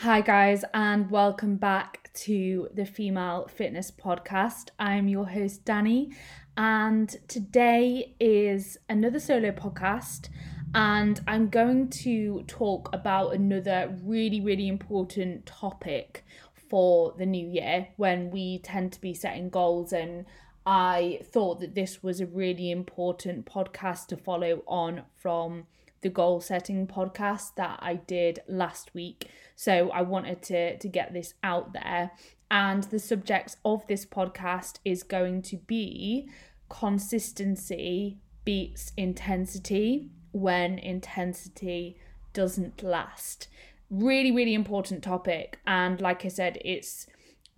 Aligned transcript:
Hi, 0.00 0.20
guys, 0.20 0.62
and 0.74 1.10
welcome 1.10 1.56
back 1.56 2.10
to 2.26 2.68
the 2.74 2.84
Female 2.84 3.48
Fitness 3.48 3.90
Podcast. 3.90 4.68
I'm 4.78 5.08
your 5.08 5.26
host, 5.26 5.64
Danni, 5.64 6.14
and 6.54 7.08
today 7.28 8.14
is 8.20 8.76
another 8.90 9.18
solo 9.18 9.52
podcast. 9.52 10.28
And 10.74 11.18
I'm 11.26 11.48
going 11.48 11.88
to 12.04 12.42
talk 12.46 12.90
about 12.92 13.34
another 13.34 13.96
really, 14.04 14.42
really 14.42 14.68
important 14.68 15.46
topic 15.46 16.26
for 16.68 17.14
the 17.16 17.24
new 17.24 17.48
year 17.48 17.88
when 17.96 18.30
we 18.30 18.58
tend 18.58 18.92
to 18.92 19.00
be 19.00 19.14
setting 19.14 19.48
goals. 19.48 19.94
And 19.94 20.26
I 20.66 21.20
thought 21.32 21.60
that 21.60 21.74
this 21.74 22.02
was 22.02 22.20
a 22.20 22.26
really 22.26 22.70
important 22.70 23.46
podcast 23.46 24.08
to 24.08 24.18
follow 24.18 24.62
on 24.66 25.04
from 25.16 25.64
the 26.02 26.08
goal 26.08 26.40
setting 26.40 26.86
podcast 26.86 27.54
that 27.56 27.78
I 27.82 27.94
did 27.94 28.40
last 28.48 28.94
week. 28.94 29.30
So 29.54 29.90
I 29.90 30.02
wanted 30.02 30.42
to 30.42 30.78
to 30.78 30.88
get 30.88 31.12
this 31.12 31.34
out 31.42 31.72
there. 31.72 32.12
And 32.50 32.84
the 32.84 32.98
subject 32.98 33.56
of 33.64 33.86
this 33.86 34.06
podcast 34.06 34.78
is 34.84 35.02
going 35.02 35.42
to 35.42 35.56
be 35.56 36.28
consistency 36.68 38.18
beats 38.44 38.92
intensity 38.96 40.10
when 40.32 40.78
intensity 40.78 41.98
doesn't 42.32 42.82
last. 42.82 43.48
Really, 43.90 44.30
really 44.30 44.54
important 44.54 45.02
topic. 45.02 45.58
And 45.66 46.00
like 46.00 46.24
I 46.24 46.28
said, 46.28 46.58
it's 46.64 47.06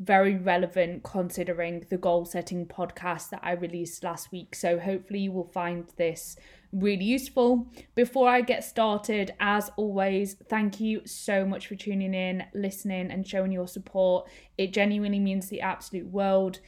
very 0.00 0.36
relevant 0.36 1.02
considering 1.02 1.84
the 1.90 1.98
goal 1.98 2.24
setting 2.24 2.66
podcast 2.66 3.30
that 3.30 3.40
I 3.42 3.52
released 3.52 4.04
last 4.04 4.30
week. 4.30 4.54
So 4.54 4.78
hopefully 4.78 5.20
you 5.20 5.32
will 5.32 5.50
find 5.52 5.86
this 5.96 6.36
really 6.72 7.04
useful. 7.04 7.66
Before 7.94 8.28
I 8.28 8.42
get 8.42 8.62
started, 8.62 9.32
as 9.40 9.70
always, 9.76 10.36
thank 10.48 10.80
you 10.80 11.02
so 11.04 11.44
much 11.44 11.66
for 11.66 11.74
tuning 11.74 12.14
in, 12.14 12.44
listening, 12.54 13.10
and 13.10 13.26
showing 13.26 13.50
your 13.50 13.66
support. 13.66 14.28
It 14.56 14.72
genuinely 14.72 15.18
means 15.18 15.48
the 15.48 15.62
absolute 15.62 16.06
world. 16.06 16.60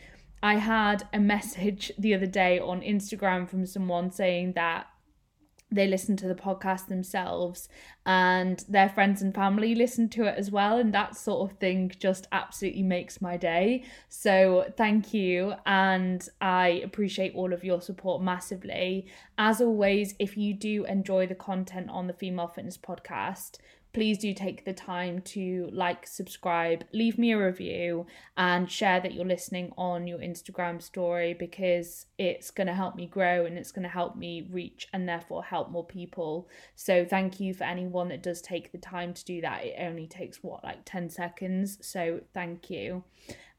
I 0.42 0.54
had 0.54 1.06
a 1.12 1.20
message 1.20 1.92
the 1.98 2.14
other 2.14 2.26
day 2.26 2.58
on 2.58 2.80
Instagram 2.80 3.48
from 3.48 3.66
someone 3.66 4.10
saying 4.10 4.54
that 4.54 4.86
they 5.70 5.86
listen 5.86 6.16
to 6.16 6.26
the 6.26 6.34
podcast 6.34 6.88
themselves 6.88 7.68
and 8.04 8.64
their 8.68 8.88
friends 8.88 9.22
and 9.22 9.34
family 9.34 9.74
listen 9.74 10.08
to 10.08 10.24
it 10.24 10.34
as 10.36 10.50
well. 10.50 10.78
And 10.78 10.92
that 10.94 11.16
sort 11.16 11.50
of 11.50 11.58
thing 11.58 11.92
just 11.98 12.26
absolutely 12.32 12.82
makes 12.82 13.20
my 13.20 13.36
day. 13.36 13.84
So 14.08 14.72
thank 14.76 15.14
you. 15.14 15.54
And 15.66 16.26
i 16.40 16.82
appreciate 16.84 17.34
all 17.34 17.52
of 17.52 17.64
your 17.64 17.80
support 17.80 18.22
massively. 18.22 19.06
As 19.38 19.60
always 19.60 20.14
if 20.18 20.36
you 20.36 20.54
do 20.54 20.84
enjoy 20.86 21.26
the 21.26 21.34
content 21.34 21.88
on 21.90 22.06
the 22.06 22.12
female 22.12 22.48
fitness 22.48 22.76
podcast 22.76 23.58
please 23.92 24.18
do 24.18 24.32
take 24.32 24.64
the 24.64 24.72
time 24.72 25.20
to 25.20 25.68
like, 25.72 26.06
subscribe, 26.06 26.84
leave 26.92 27.18
me 27.18 27.32
a 27.32 27.44
review, 27.44 28.06
and 28.36 28.70
share 28.70 29.00
that 29.00 29.14
you're 29.14 29.24
listening 29.24 29.72
on 29.76 30.06
your 30.06 30.18
Instagram 30.18 30.80
story 30.80 31.34
because 31.34 32.06
it's 32.18 32.50
going 32.50 32.66
to 32.66 32.74
help 32.74 32.94
me 32.94 33.06
grow 33.06 33.44
and 33.44 33.58
it's 33.58 33.72
going 33.72 33.82
to 33.82 33.88
help 33.88 34.16
me 34.16 34.48
reach 34.50 34.88
and 34.92 35.08
therefore 35.08 35.42
help 35.42 35.70
more 35.70 35.84
people. 35.84 36.48
So, 36.76 37.04
thank 37.04 37.40
you 37.40 37.52
for 37.54 37.64
anyone 37.64 38.08
that 38.08 38.22
does 38.22 38.40
take 38.40 38.72
the 38.72 38.78
time 38.78 39.12
to 39.14 39.24
do 39.24 39.40
that. 39.40 39.64
It 39.64 39.76
only 39.78 40.06
takes 40.06 40.42
what, 40.42 40.62
like 40.62 40.84
10 40.84 41.10
seconds. 41.10 41.78
So, 41.80 42.20
thank 42.32 42.70
you. 42.70 43.04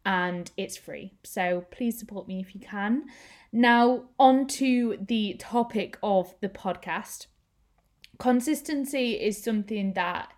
And 0.05 0.49
it's 0.57 0.77
free. 0.77 1.13
So, 1.23 1.65
please 1.71 1.99
support 1.99 2.27
me 2.27 2.39
if 2.39 2.55
you 2.55 2.61
can. 2.61 3.03
Now, 3.51 4.05
on 4.17 4.47
to 4.47 4.97
the 5.05 5.35
topic 5.37 5.97
of 6.01 6.33
the 6.39 6.47
podcast 6.47 7.27
consistency 8.21 9.13
is 9.13 9.43
something 9.43 9.93
that 9.93 10.31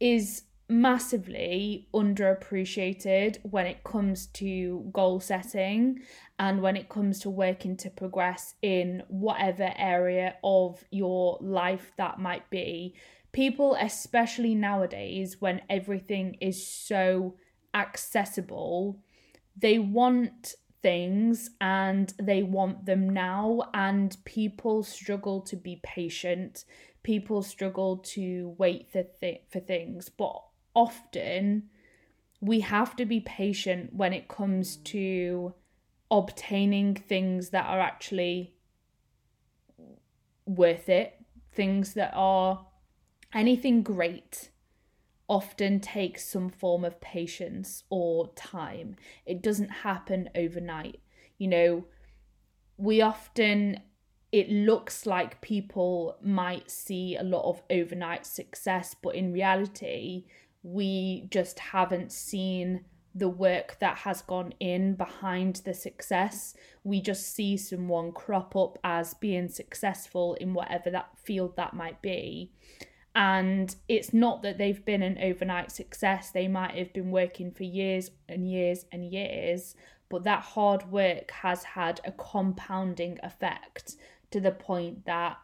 is 0.00 0.42
massively 0.68 1.88
underappreciated 1.94 3.38
when 3.42 3.64
it 3.64 3.82
comes 3.84 4.26
to 4.26 4.86
goal 4.92 5.18
setting 5.18 5.98
and 6.38 6.60
when 6.60 6.76
it 6.76 6.90
comes 6.90 7.18
to 7.18 7.30
working 7.30 7.74
to 7.74 7.88
progress 7.88 8.54
in 8.60 9.02
whatever 9.08 9.72
area 9.78 10.34
of 10.44 10.84
your 10.90 11.38
life 11.40 11.90
that 11.96 12.18
might 12.18 12.50
be. 12.50 12.94
People, 13.32 13.78
especially 13.80 14.54
nowadays, 14.54 15.40
when 15.40 15.62
everything 15.70 16.36
is 16.42 16.66
so 16.66 17.34
accessible, 17.72 19.00
they 19.56 19.78
want 19.78 20.54
things 20.82 21.50
and 21.62 22.12
they 22.20 22.42
want 22.42 22.84
them 22.84 23.08
now, 23.08 23.70
and 23.72 24.18
people 24.26 24.82
struggle 24.82 25.40
to 25.40 25.56
be 25.56 25.80
patient 25.82 26.64
people 27.06 27.40
struggle 27.40 27.98
to 27.98 28.56
wait 28.58 28.90
for, 28.90 29.04
th- 29.20 29.42
for 29.48 29.60
things, 29.60 30.08
but 30.08 30.42
often 30.74 31.62
we 32.40 32.58
have 32.58 32.96
to 32.96 33.06
be 33.06 33.20
patient 33.20 33.94
when 33.94 34.12
it 34.12 34.26
comes 34.26 34.76
to 34.78 35.54
obtaining 36.10 36.96
things 36.96 37.50
that 37.50 37.64
are 37.64 37.78
actually 37.78 38.54
worth 40.46 40.88
it, 40.88 41.14
things 41.52 41.94
that 41.94 42.12
are 42.12 42.66
anything 43.32 43.84
great 43.84 44.50
often 45.28 45.78
takes 45.78 46.26
some 46.26 46.50
form 46.50 46.84
of 46.84 47.00
patience 47.00 47.84
or 47.88 48.32
time. 48.34 48.96
It 49.24 49.42
doesn't 49.42 49.68
happen 49.68 50.28
overnight. 50.34 50.98
You 51.38 51.46
know, 51.46 51.84
we 52.76 53.00
often 53.00 53.78
it 54.32 54.50
looks 54.50 55.06
like 55.06 55.40
people 55.40 56.16
might 56.22 56.70
see 56.70 57.16
a 57.16 57.22
lot 57.22 57.48
of 57.48 57.62
overnight 57.70 58.26
success, 58.26 58.94
but 59.00 59.14
in 59.14 59.32
reality, 59.32 60.24
we 60.62 61.28
just 61.30 61.58
haven't 61.58 62.12
seen 62.12 62.84
the 63.14 63.28
work 63.28 63.78
that 63.80 63.98
has 63.98 64.20
gone 64.20 64.52
in 64.60 64.94
behind 64.94 65.56
the 65.64 65.72
success. 65.72 66.54
We 66.84 67.00
just 67.00 67.34
see 67.34 67.56
someone 67.56 68.12
crop 68.12 68.54
up 68.54 68.78
as 68.84 69.14
being 69.14 69.48
successful 69.48 70.34
in 70.34 70.52
whatever 70.52 70.90
that 70.90 71.16
field 71.16 71.56
that 71.56 71.72
might 71.72 72.02
be. 72.02 72.52
And 73.14 73.74
it's 73.88 74.12
not 74.12 74.42
that 74.42 74.58
they've 74.58 74.84
been 74.84 75.02
an 75.02 75.16
overnight 75.22 75.72
success, 75.72 76.30
they 76.30 76.48
might 76.48 76.74
have 76.74 76.92
been 76.92 77.10
working 77.10 77.50
for 77.50 77.62
years 77.62 78.10
and 78.28 78.50
years 78.50 78.84
and 78.92 79.10
years, 79.10 79.74
but 80.10 80.24
that 80.24 80.42
hard 80.42 80.90
work 80.90 81.30
has 81.30 81.64
had 81.64 82.00
a 82.04 82.12
compounding 82.12 83.18
effect 83.22 83.96
to 84.30 84.40
the 84.40 84.52
point 84.52 85.04
that 85.06 85.38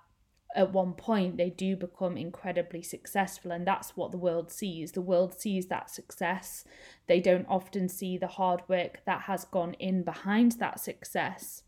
at 0.55 0.73
one 0.73 0.93
point 0.93 1.37
they 1.37 1.51
do 1.51 1.77
become 1.77 2.17
incredibly 2.17 2.83
successful 2.83 3.51
and 3.51 3.67
that's 3.67 3.97
what 3.97 4.13
the 4.13 4.19
world 4.19 4.51
sees. 4.51 4.93
The 4.93 5.01
world 5.01 5.39
sees 5.39 5.67
that 5.67 5.91
success. 5.91 6.65
They 7.07 7.21
don't 7.21 7.47
often 7.49 7.89
see 7.89 8.19
the 8.19 8.27
hard 8.27 8.63
work 8.69 9.01
that 9.07 9.23
has 9.23 9.45
gone 9.45 9.75
in 9.75 10.03
behind 10.03 10.53
that 10.53 10.81
success. 10.81 11.63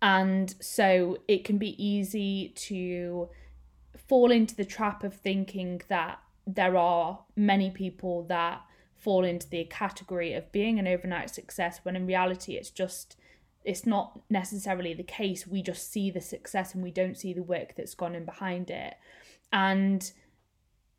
And 0.00 0.54
so 0.60 1.18
it 1.26 1.44
can 1.44 1.58
be 1.58 1.82
easy 1.82 2.52
to 2.56 3.30
fall 3.96 4.30
into 4.30 4.54
the 4.54 4.64
trap 4.64 5.02
of 5.02 5.14
thinking 5.14 5.82
that 5.88 6.20
there 6.46 6.76
are 6.76 7.24
many 7.34 7.70
people 7.70 8.22
that 8.24 8.62
fall 8.94 9.24
into 9.24 9.48
the 9.48 9.64
category 9.64 10.32
of 10.32 10.52
being 10.52 10.78
an 10.78 10.86
overnight 10.86 11.30
success 11.30 11.80
when 11.82 11.96
in 11.96 12.06
reality 12.06 12.54
it's 12.54 12.70
just 12.70 13.16
it's 13.66 13.84
not 13.84 14.20
necessarily 14.30 14.94
the 14.94 15.02
case. 15.02 15.46
We 15.46 15.60
just 15.60 15.90
see 15.90 16.10
the 16.10 16.20
success 16.20 16.72
and 16.72 16.82
we 16.82 16.92
don't 16.92 17.18
see 17.18 17.32
the 17.32 17.42
work 17.42 17.74
that's 17.76 17.94
gone 17.94 18.14
in 18.14 18.24
behind 18.24 18.70
it. 18.70 18.94
And 19.52 20.10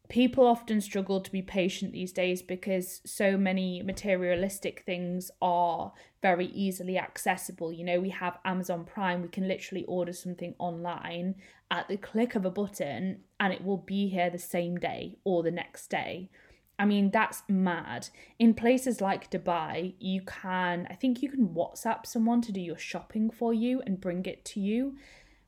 people 0.09 0.45
often 0.45 0.81
struggle 0.81 1.21
to 1.21 1.31
be 1.31 1.41
patient 1.41 1.93
these 1.93 2.11
days 2.11 2.41
because 2.41 3.01
so 3.05 3.37
many 3.37 3.81
materialistic 3.81 4.83
things 4.85 5.31
are 5.41 5.93
very 6.21 6.47
easily 6.47 6.97
accessible. 6.97 7.71
You 7.71 7.85
know, 7.85 7.99
we 8.01 8.09
have 8.09 8.37
Amazon 8.43 8.83
Prime, 8.83 9.21
we 9.21 9.29
can 9.29 9.47
literally 9.47 9.85
order 9.85 10.13
something 10.13 10.53
online 10.59 11.35
at 11.71 11.87
the 11.87 11.97
click 11.97 12.35
of 12.35 12.45
a 12.45 12.51
button 12.51 13.21
and 13.39 13.53
it 13.53 13.63
will 13.63 13.77
be 13.77 14.09
here 14.09 14.29
the 14.29 14.39
same 14.39 14.77
day 14.77 15.17
or 15.23 15.41
the 15.41 15.51
next 15.51 15.87
day. 15.87 16.29
I 16.79 16.85
mean, 16.85 17.09
that's 17.09 17.41
mad. 17.47 18.09
In 18.37 18.53
places 18.53 19.01
like 19.01 19.31
Dubai, 19.31 19.95
you 19.99 20.21
can, 20.21 20.87
I 20.89 20.93
think 20.93 21.21
you 21.21 21.29
can 21.29 21.49
WhatsApp 21.49 22.05
someone 22.05 22.41
to 22.41 22.51
do 22.51 22.61
your 22.61 22.77
shopping 22.77 23.31
for 23.31 23.53
you 23.53 23.81
and 23.85 23.99
bring 23.99 24.25
it 24.25 24.45
to 24.45 24.59
you. 24.59 24.95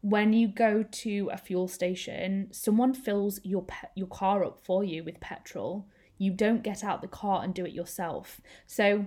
When 0.01 0.33
you 0.33 0.47
go 0.47 0.83
to 0.83 1.29
a 1.31 1.37
fuel 1.37 1.67
station, 1.67 2.47
someone 2.51 2.93
fills 2.93 3.39
your 3.43 3.63
pe- 3.63 3.89
your 3.95 4.07
car 4.07 4.43
up 4.43 4.59
for 4.63 4.83
you 4.83 5.03
with 5.03 5.19
petrol. 5.19 5.87
You 6.17 6.31
don't 6.31 6.63
get 6.63 6.83
out 6.83 7.01
the 7.01 7.07
car 7.07 7.43
and 7.43 7.53
do 7.53 7.65
it 7.65 7.73
yourself. 7.73 8.41
So 8.65 9.05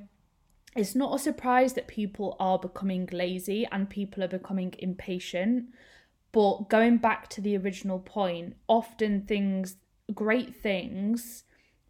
it's 0.77 0.95
not 0.95 1.15
a 1.15 1.19
surprise 1.19 1.73
that 1.75 1.89
people 1.89 2.37
are 2.39 2.59
becoming 2.59 3.09
lazy 3.11 3.67
and 3.73 3.91
people 3.91 4.23
are 4.23 4.29
becoming 4.29 4.75
impatient. 4.79 5.71
But 6.31 6.69
going 6.69 6.99
back 6.99 7.29
to 7.31 7.41
the 7.41 7.57
original 7.57 7.99
point, 7.99 8.57
often 8.69 9.23
things, 9.23 9.77
great 10.15 10.55
things, 10.55 11.45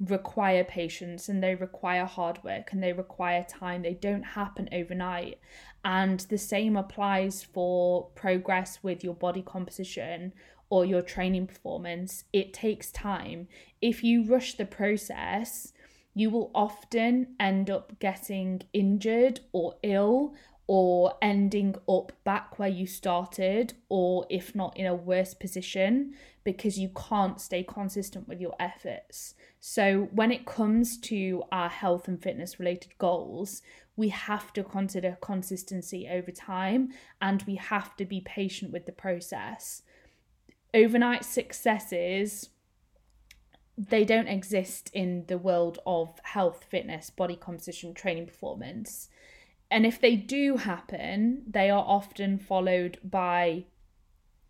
require 0.09 0.65
patience 0.65 1.29
and 1.29 1.43
they 1.43 1.55
require 1.55 2.05
hard 2.05 2.43
work 2.43 2.73
and 2.73 2.83
they 2.83 2.93
require 2.93 3.45
time. 3.49 3.83
They 3.83 3.95
don't 3.95 4.23
happen 4.23 4.69
overnight. 4.73 5.39
And 5.85 6.21
the 6.21 6.39
same 6.39 6.77
applies 6.77 7.43
for 7.43 8.11
progress 8.15 8.79
with 8.83 9.05
your 9.05 9.15
body 9.15 9.43
composition 9.43 10.33
or 10.71 10.87
your 10.87 11.03
training 11.03 11.47
performance, 11.47 12.25
it 12.33 12.55
takes 12.55 12.91
time. 12.91 13.47
If 13.83 14.03
you 14.03 14.25
rush 14.25 14.55
the 14.55 14.65
process, 14.65 15.73
you 16.15 16.31
will 16.31 16.51
often 16.55 17.35
end 17.39 17.69
up 17.69 17.99
getting 17.99 18.63
injured 18.73 19.41
or 19.53 19.77
ill 19.83 20.35
or 20.67 21.15
ending 21.21 21.75
up 21.89 22.13
back 22.25 22.59
where 22.59 22.69
you 22.69 22.87
started, 22.87 23.75
or 23.89 24.27
if 24.31 24.55
not 24.55 24.77
in 24.77 24.87
a 24.87 24.95
worse 24.95 25.35
position, 25.35 26.15
because 26.45 26.79
you 26.79 26.91
can't 27.09 27.41
stay 27.41 27.63
consistent 27.63 28.29
with 28.29 28.41
your 28.41 28.55
efforts. 28.59 29.35
So, 29.61 30.09
when 30.13 30.31
it 30.33 30.47
comes 30.47 30.99
to 31.01 31.43
our 31.53 31.69
health 31.69 32.09
and 32.09 32.23
fitness 32.23 32.59
related 32.59 32.97
goals, 32.99 33.63
we 33.97 34.09
have 34.09 34.53
to 34.55 34.65
consider 34.65 35.19
consistency 35.21 36.09
over 36.11 36.31
time 36.31 36.91
and 37.21 37.43
we 37.43 37.57
have 37.57 37.97
to 37.97 38.05
be 38.05 38.21
patient 38.21 38.73
with 38.73 38.87
the 38.87 38.93
process. 38.93 39.83
Overnight 40.75 41.25
successes 41.25 42.49
they 43.77 44.05
don't 44.05 44.29
exist 44.29 44.91
in 44.93 45.25
the 45.27 45.39
world 45.39 45.79
of 45.87 46.21
health, 46.25 46.65
fitness, 46.69 47.11
body 47.11 47.37
composition, 47.37 47.95
training 47.95 48.27
performance. 48.27 49.09
And 49.73 49.87
if 49.87 49.99
they 49.99 50.17
do 50.17 50.59
happen, 50.59 51.45
they 51.49 51.71
are 51.71 51.83
often 51.87 52.39
followed 52.39 52.99
by 53.03 53.65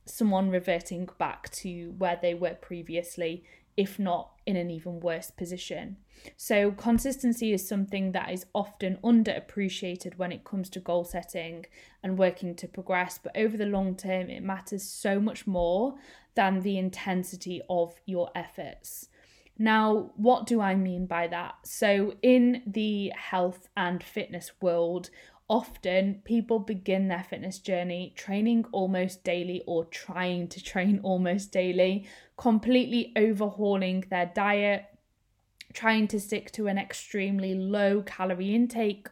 someone 0.04 0.50
reverting 0.50 1.08
back 1.16 1.48
to 1.50 1.94
where 1.96 2.18
they 2.20 2.34
were 2.34 2.54
previously, 2.54 3.44
if 3.76 4.00
not 4.00 4.32
in 4.46 4.56
an 4.56 4.68
even 4.68 4.98
worse 4.98 5.30
position. 5.30 5.98
So, 6.36 6.72
consistency 6.72 7.52
is 7.52 7.66
something 7.66 8.10
that 8.12 8.32
is 8.32 8.46
often 8.52 8.98
underappreciated 9.04 10.18
when 10.18 10.32
it 10.32 10.42
comes 10.42 10.68
to 10.70 10.80
goal 10.80 11.04
setting 11.04 11.66
and 12.02 12.18
working 12.18 12.56
to 12.56 12.66
progress. 12.66 13.20
But 13.22 13.36
over 13.36 13.56
the 13.56 13.66
long 13.66 13.94
term, 13.94 14.28
it 14.28 14.42
matters 14.42 14.82
so 14.82 15.20
much 15.20 15.46
more 15.46 15.94
than 16.34 16.62
the 16.62 16.78
intensity 16.78 17.62
of 17.70 17.94
your 18.06 18.28
efforts. 18.34 19.08
Now, 19.58 20.12
what 20.16 20.46
do 20.46 20.60
I 20.60 20.74
mean 20.74 21.06
by 21.06 21.26
that? 21.28 21.54
So, 21.64 22.14
in 22.22 22.62
the 22.66 23.12
health 23.14 23.68
and 23.76 24.02
fitness 24.02 24.50
world, 24.60 25.10
often 25.48 26.22
people 26.24 26.58
begin 26.58 27.08
their 27.08 27.24
fitness 27.28 27.58
journey 27.58 28.14
training 28.16 28.64
almost 28.72 29.22
daily 29.22 29.62
or 29.66 29.84
trying 29.84 30.48
to 30.48 30.62
train 30.62 31.00
almost 31.02 31.52
daily, 31.52 32.06
completely 32.36 33.12
overhauling 33.16 34.04
their 34.08 34.32
diet, 34.34 34.86
trying 35.72 36.08
to 36.08 36.18
stick 36.18 36.50
to 36.52 36.66
an 36.66 36.78
extremely 36.78 37.54
low 37.54 38.02
calorie 38.02 38.54
intake, 38.54 39.08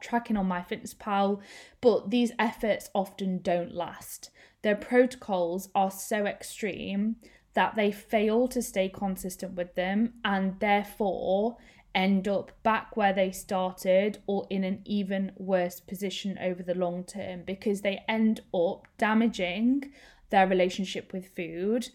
tracking 0.00 0.36
on 0.36 0.48
MyFitnessPal, 0.48 1.40
but 1.80 2.10
these 2.10 2.32
efforts 2.38 2.90
often 2.94 3.38
don't 3.38 3.74
last. 3.74 4.30
Their 4.62 4.76
protocols 4.76 5.70
are 5.74 5.90
so 5.90 6.26
extreme 6.26 7.16
that 7.54 7.74
they 7.74 7.90
fail 7.90 8.46
to 8.48 8.62
stay 8.62 8.88
consistent 8.88 9.54
with 9.54 9.74
them 9.74 10.14
and 10.24 10.58
therefore 10.60 11.56
end 11.94 12.28
up 12.28 12.52
back 12.62 12.96
where 12.96 13.12
they 13.12 13.32
started 13.32 14.18
or 14.26 14.46
in 14.48 14.62
an 14.62 14.80
even 14.84 15.32
worse 15.36 15.80
position 15.80 16.38
over 16.40 16.62
the 16.62 16.74
long 16.74 17.02
term 17.02 17.42
because 17.44 17.80
they 17.80 18.00
end 18.08 18.40
up 18.54 18.86
damaging 18.96 19.92
their 20.30 20.46
relationship 20.46 21.12
with 21.12 21.34
food 21.34 21.88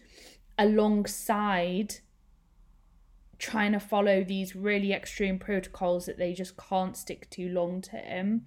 alongside 0.58 1.96
trying 3.38 3.72
to 3.72 3.80
follow 3.80 4.22
these 4.22 4.56
really 4.56 4.92
extreme 4.92 5.38
protocols 5.38 6.06
that 6.06 6.18
they 6.18 6.32
just 6.32 6.56
can't 6.56 6.96
stick 6.96 7.28
to 7.30 7.48
long 7.48 7.82
term. 7.82 8.42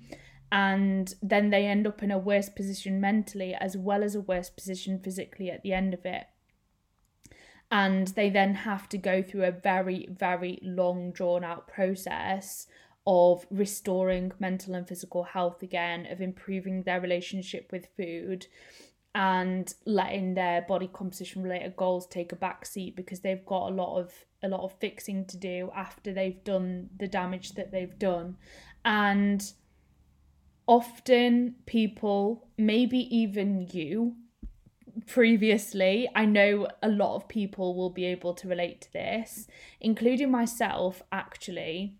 And 0.51 1.13
then 1.21 1.51
they 1.51 1.67
end 1.67 1.85
up 1.85 2.01
in 2.01 2.09
a 2.09 2.17
worse 2.17 2.49
position 2.49 2.99
mentally 2.99 3.55
as 3.59 3.77
well 3.77 4.03
as 4.03 4.15
a 4.15 4.21
worse 4.21 4.49
position 4.49 4.99
physically 4.99 5.51
at 5.51 5.61
the 5.61 5.73
end 5.73 5.93
of 5.93 6.05
it 6.05 6.25
and 7.71 8.07
they 8.09 8.29
then 8.29 8.53
have 8.53 8.89
to 8.89 8.97
go 8.97 9.21
through 9.21 9.43
a 9.43 9.51
very 9.51 10.07
very 10.11 10.59
long 10.61 11.11
drawn 11.11 11.43
out 11.43 11.67
process 11.67 12.67
of 13.05 13.45
restoring 13.49 14.31
mental 14.39 14.75
and 14.75 14.87
physical 14.87 15.23
health 15.23 15.63
again 15.63 16.05
of 16.11 16.21
improving 16.21 16.83
their 16.83 17.01
relationship 17.01 17.71
with 17.71 17.87
food 17.97 18.47
and 19.15 19.73
letting 19.85 20.35
their 20.35 20.61
body 20.61 20.89
composition 20.93 21.41
related 21.41 21.75
goals 21.75 22.05
take 22.07 22.31
a 22.31 22.35
back 22.35 22.65
seat 22.65 22.95
because 22.95 23.21
they've 23.21 23.45
got 23.45 23.71
a 23.71 23.73
lot 23.73 23.99
of 23.99 24.13
a 24.43 24.47
lot 24.47 24.61
of 24.61 24.71
fixing 24.79 25.25
to 25.25 25.37
do 25.37 25.69
after 25.75 26.13
they've 26.13 26.43
done 26.43 26.89
the 26.97 27.07
damage 27.07 27.53
that 27.53 27.71
they've 27.71 27.97
done. 27.99 28.37
And 28.85 29.43
often 30.67 31.55
people 31.65 32.47
maybe 32.57 32.99
even 33.15 33.67
you 33.71 34.15
previously. 35.07 36.09
I 36.15 36.25
know 36.25 36.67
a 36.81 36.89
lot 36.89 37.15
of 37.15 37.27
people 37.27 37.75
will 37.75 37.89
be 37.89 38.05
able 38.05 38.33
to 38.35 38.47
relate 38.47 38.81
to 38.81 38.93
this, 38.93 39.47
including 39.79 40.31
myself, 40.31 41.01
actually, 41.11 41.95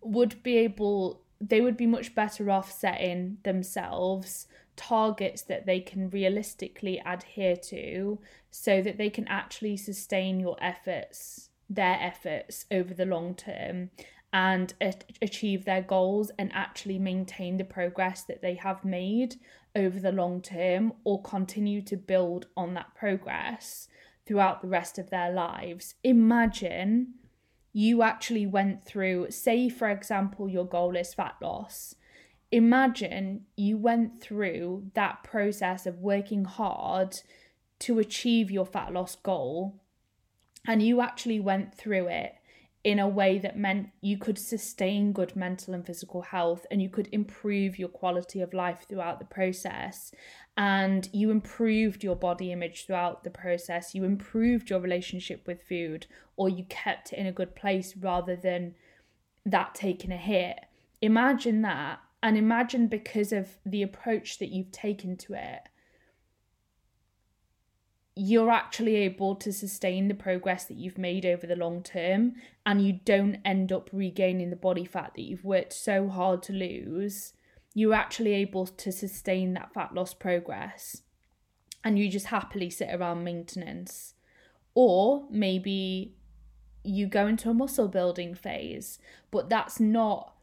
would 0.00 0.42
be 0.42 0.58
able, 0.58 1.22
they 1.40 1.60
would 1.60 1.76
be 1.76 1.86
much 1.86 2.14
better 2.14 2.50
off 2.50 2.70
setting 2.70 3.38
themselves 3.42 4.46
targets 4.76 5.42
that 5.42 5.66
they 5.66 5.80
can 5.80 6.10
realistically 6.10 7.00
adhere 7.06 7.56
to 7.56 8.18
so 8.50 8.82
that 8.82 8.98
they 8.98 9.10
can 9.10 9.26
actually 9.28 9.76
sustain 9.76 10.40
your 10.40 10.56
efforts, 10.60 11.50
their 11.68 11.96
efforts 12.00 12.66
over 12.70 12.92
the 12.92 13.06
long 13.06 13.34
term 13.34 13.90
and 14.32 14.74
achieve 15.22 15.64
their 15.64 15.80
goals 15.80 16.32
and 16.38 16.50
actually 16.52 16.98
maintain 16.98 17.56
the 17.56 17.64
progress 17.64 18.24
that 18.24 18.42
they 18.42 18.56
have 18.56 18.84
made 18.84 19.36
over 19.76 19.98
the 19.98 20.12
long 20.12 20.40
term 20.40 20.92
or 21.04 21.22
continue 21.22 21.82
to 21.82 21.96
build 21.96 22.46
on 22.56 22.74
that 22.74 22.94
progress 22.94 23.88
throughout 24.26 24.62
the 24.62 24.68
rest 24.68 24.98
of 24.98 25.10
their 25.10 25.32
lives. 25.32 25.94
Imagine 26.02 27.14
you 27.72 28.02
actually 28.02 28.46
went 28.46 28.84
through, 28.84 29.30
say, 29.30 29.68
for 29.68 29.88
example, 29.88 30.48
your 30.48 30.66
goal 30.66 30.96
is 30.96 31.12
fat 31.12 31.34
loss. 31.42 31.96
Imagine 32.52 33.46
you 33.56 33.76
went 33.76 34.20
through 34.20 34.90
that 34.94 35.24
process 35.24 35.86
of 35.86 35.98
working 35.98 36.44
hard 36.44 37.18
to 37.80 37.98
achieve 37.98 38.50
your 38.50 38.64
fat 38.64 38.92
loss 38.92 39.16
goal 39.16 39.80
and 40.66 40.82
you 40.82 41.00
actually 41.00 41.40
went 41.40 41.74
through 41.74 42.06
it 42.06 42.36
in 42.84 42.98
a 42.98 43.08
way 43.08 43.38
that 43.38 43.58
meant 43.58 43.88
you 44.02 44.18
could 44.18 44.38
sustain 44.38 45.12
good 45.12 45.34
mental 45.34 45.72
and 45.72 45.86
physical 45.86 46.20
health 46.20 46.66
and 46.70 46.82
you 46.82 46.90
could 46.90 47.08
improve 47.12 47.78
your 47.78 47.88
quality 47.88 48.42
of 48.42 48.52
life 48.52 48.84
throughout 48.86 49.18
the 49.18 49.24
process. 49.24 50.12
And 50.58 51.08
you 51.10 51.30
improved 51.30 52.04
your 52.04 52.14
body 52.14 52.52
image 52.52 52.84
throughout 52.84 53.24
the 53.24 53.30
process. 53.30 53.94
You 53.94 54.04
improved 54.04 54.68
your 54.68 54.80
relationship 54.80 55.46
with 55.46 55.62
food 55.62 56.06
or 56.36 56.50
you 56.50 56.64
kept 56.68 57.14
it 57.14 57.18
in 57.18 57.26
a 57.26 57.32
good 57.32 57.56
place 57.56 57.96
rather 57.96 58.36
than 58.36 58.74
that 59.46 59.74
taking 59.74 60.12
a 60.12 60.18
hit. 60.18 60.60
Imagine 61.00 61.62
that 61.62 62.00
and 62.22 62.36
imagine 62.36 62.86
because 62.86 63.32
of 63.32 63.48
the 63.64 63.82
approach 63.82 64.38
that 64.38 64.50
you've 64.50 64.72
taken 64.72 65.16
to 65.16 65.32
it 65.32 65.68
you're 68.16 68.50
actually 68.50 68.94
able 68.96 69.34
to 69.34 69.52
sustain 69.52 70.08
the 70.08 70.14
progress 70.14 70.64
that 70.64 70.76
you've 70.76 70.98
made 70.98 71.26
over 71.26 71.46
the 71.46 71.56
long 71.56 71.82
term 71.82 72.34
and 72.64 72.86
you 72.86 73.00
don't 73.04 73.40
end 73.44 73.72
up 73.72 73.90
regaining 73.92 74.50
the 74.50 74.56
body 74.56 74.84
fat 74.84 75.12
that 75.16 75.22
you've 75.22 75.44
worked 75.44 75.72
so 75.72 76.08
hard 76.08 76.42
to 76.42 76.52
lose, 76.52 77.32
you're 77.74 77.94
actually 77.94 78.32
able 78.32 78.66
to 78.66 78.92
sustain 78.92 79.54
that 79.54 79.74
fat 79.74 79.92
loss 79.92 80.14
progress 80.14 81.02
and 81.82 81.98
you 81.98 82.08
just 82.08 82.26
happily 82.26 82.70
sit 82.70 82.88
around 82.92 83.24
maintenance. 83.24 84.14
Or 84.76 85.26
maybe 85.28 86.14
you 86.84 87.06
go 87.06 87.26
into 87.26 87.50
a 87.50 87.54
muscle 87.54 87.88
building 87.88 88.34
phase, 88.34 88.98
but 89.32 89.48
that's 89.48 89.80
not 89.80 90.34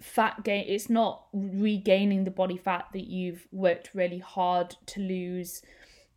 fat 0.00 0.42
gain, 0.42 0.64
it's 0.66 0.88
not 0.88 1.26
regaining 1.34 2.24
the 2.24 2.30
body 2.30 2.56
fat 2.56 2.86
that 2.92 3.06
you've 3.06 3.46
worked 3.52 3.90
really 3.94 4.18
hard 4.18 4.76
to 4.86 5.00
lose 5.00 5.62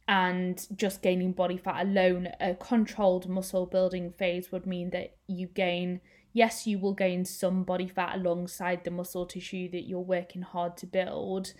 and 0.08 0.66
just 0.76 1.02
gaining 1.02 1.34
body 1.34 1.58
fat 1.58 1.86
alone, 1.86 2.30
a 2.40 2.56
controlled 2.56 3.28
muscle 3.28 3.66
building 3.66 4.12
phase 4.12 4.52
would 4.52 4.66
mean 4.66 4.92
that 4.92 5.18
you 5.28 5.48
gain, 5.48 6.00
yes, 6.32 6.66
you 6.66 6.80
will 6.80 6.94
gain 6.94 7.26
some 7.26 7.64
body 7.64 7.90
fat 7.90 8.16
alongside 8.16 8.84
the 8.84 8.92
muscle 8.92 9.26
tissue 9.26 9.70
that 9.72 9.88
you're 9.88 10.00
working 10.00 10.44
hard 10.44 10.78
to 10.78 10.86
build, 10.86 11.54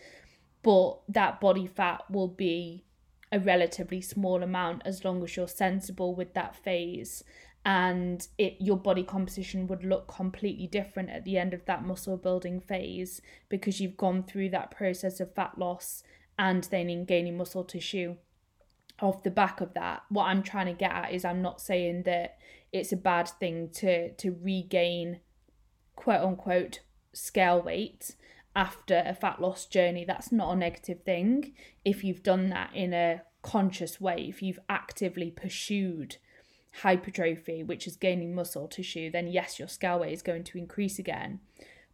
but 0.64 1.00
that 1.10 1.42
body 1.42 1.68
fat 1.68 2.04
will 2.10 2.30
be 2.30 2.86
a 3.34 3.40
relatively 3.40 4.00
small 4.00 4.42
amount 4.42 4.82
as 4.86 5.04
long 5.04 5.22
as 5.24 5.36
you're 5.36 5.48
sensible 5.50 6.16
with 6.16 6.34
that 6.34 6.56
phase. 6.56 7.26
And 7.66 8.26
it 8.38 8.56
your 8.62 8.78
body 8.78 9.04
composition 9.04 9.68
would 9.68 9.84
look 9.84 10.08
completely 10.08 10.68
different 10.68 11.10
at 11.10 11.26
the 11.26 11.38
end 11.38 11.54
of 11.54 11.66
that 11.66 11.84
muscle 11.84 12.16
building 12.16 12.62
phase 12.62 13.20
because 13.50 13.82
you've 13.82 13.98
gone 13.98 14.24
through 14.24 14.52
that 14.52 14.72
process 14.72 15.20
of 15.20 15.34
fat 15.34 15.58
loss 15.58 16.02
and 16.40 16.64
then 16.66 16.90
in 16.90 17.04
gaining 17.04 17.36
muscle 17.36 17.66
tissue 17.66 18.16
off 19.00 19.24
the 19.24 19.32
back 19.32 19.62
of 19.62 19.74
that 19.74 20.02
what 20.10 20.26
i'm 20.26 20.42
trying 20.42 20.66
to 20.66 20.74
get 20.74 20.92
at 20.92 21.14
is 21.14 21.24
i'm 21.24 21.42
not 21.42 21.62
saying 21.62 22.04
that 22.04 22.38
it's 22.72 22.92
a 22.92 22.98
bad 22.98 23.28
thing 23.28 23.70
to 23.70 24.12
to 24.14 24.36
regain 24.42 25.20
quote 25.96 26.22
unquote 26.22 26.80
scale 27.14 27.62
weight 27.62 28.16
after 28.58 29.04
a 29.06 29.14
fat 29.14 29.40
loss 29.40 29.68
journey. 29.68 30.04
That's 30.04 30.32
not 30.32 30.52
a 30.52 30.56
negative 30.56 31.04
thing 31.04 31.54
if 31.86 32.04
you've 32.04 32.24
done 32.24 32.50
that 32.50 32.72
in 32.74 32.92
a 32.92 33.22
conscious 33.44 34.02
way, 34.02 34.26
if 34.28 34.42
you've 34.42 34.60
actively 34.68 35.30
pursued 35.30 36.18
hypertrophy, 36.82 37.64
which 37.64 37.86
is 37.86 37.96
gaining 37.96 38.34
muscle 38.34 38.68
tissue, 38.68 39.12
then 39.12 39.28
yes, 39.28 39.60
your 39.60 39.68
scale 39.68 40.00
weight 40.00 40.14
is 40.14 40.24
going 40.24 40.44
to 40.44 40.58
increase 40.58 40.98
again. 40.98 41.40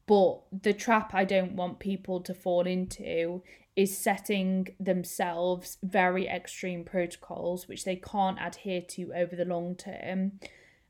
But 0.06 0.42
the 0.64 0.74
trap 0.74 1.14
I 1.14 1.24
don't 1.24 1.56
want 1.56 1.80
people 1.80 2.20
to 2.22 2.34
fall 2.34 2.68
into 2.68 3.42
is 3.76 3.98
setting 3.98 4.76
themselves 4.80 5.78
very 5.82 6.28
extreme 6.28 6.84
protocols 6.84 7.68
which 7.68 7.86
they 7.86 7.96
can't 7.96 8.38
adhere 8.40 8.82
to 8.82 9.14
over 9.16 9.36
the 9.36 9.46
long 9.46 9.76
term, 9.76 10.34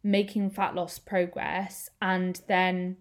making 0.03 0.49
fat 0.49 0.75
loss 0.75 0.99
progress, 0.99 1.89
and 2.01 2.41
then 2.47 2.97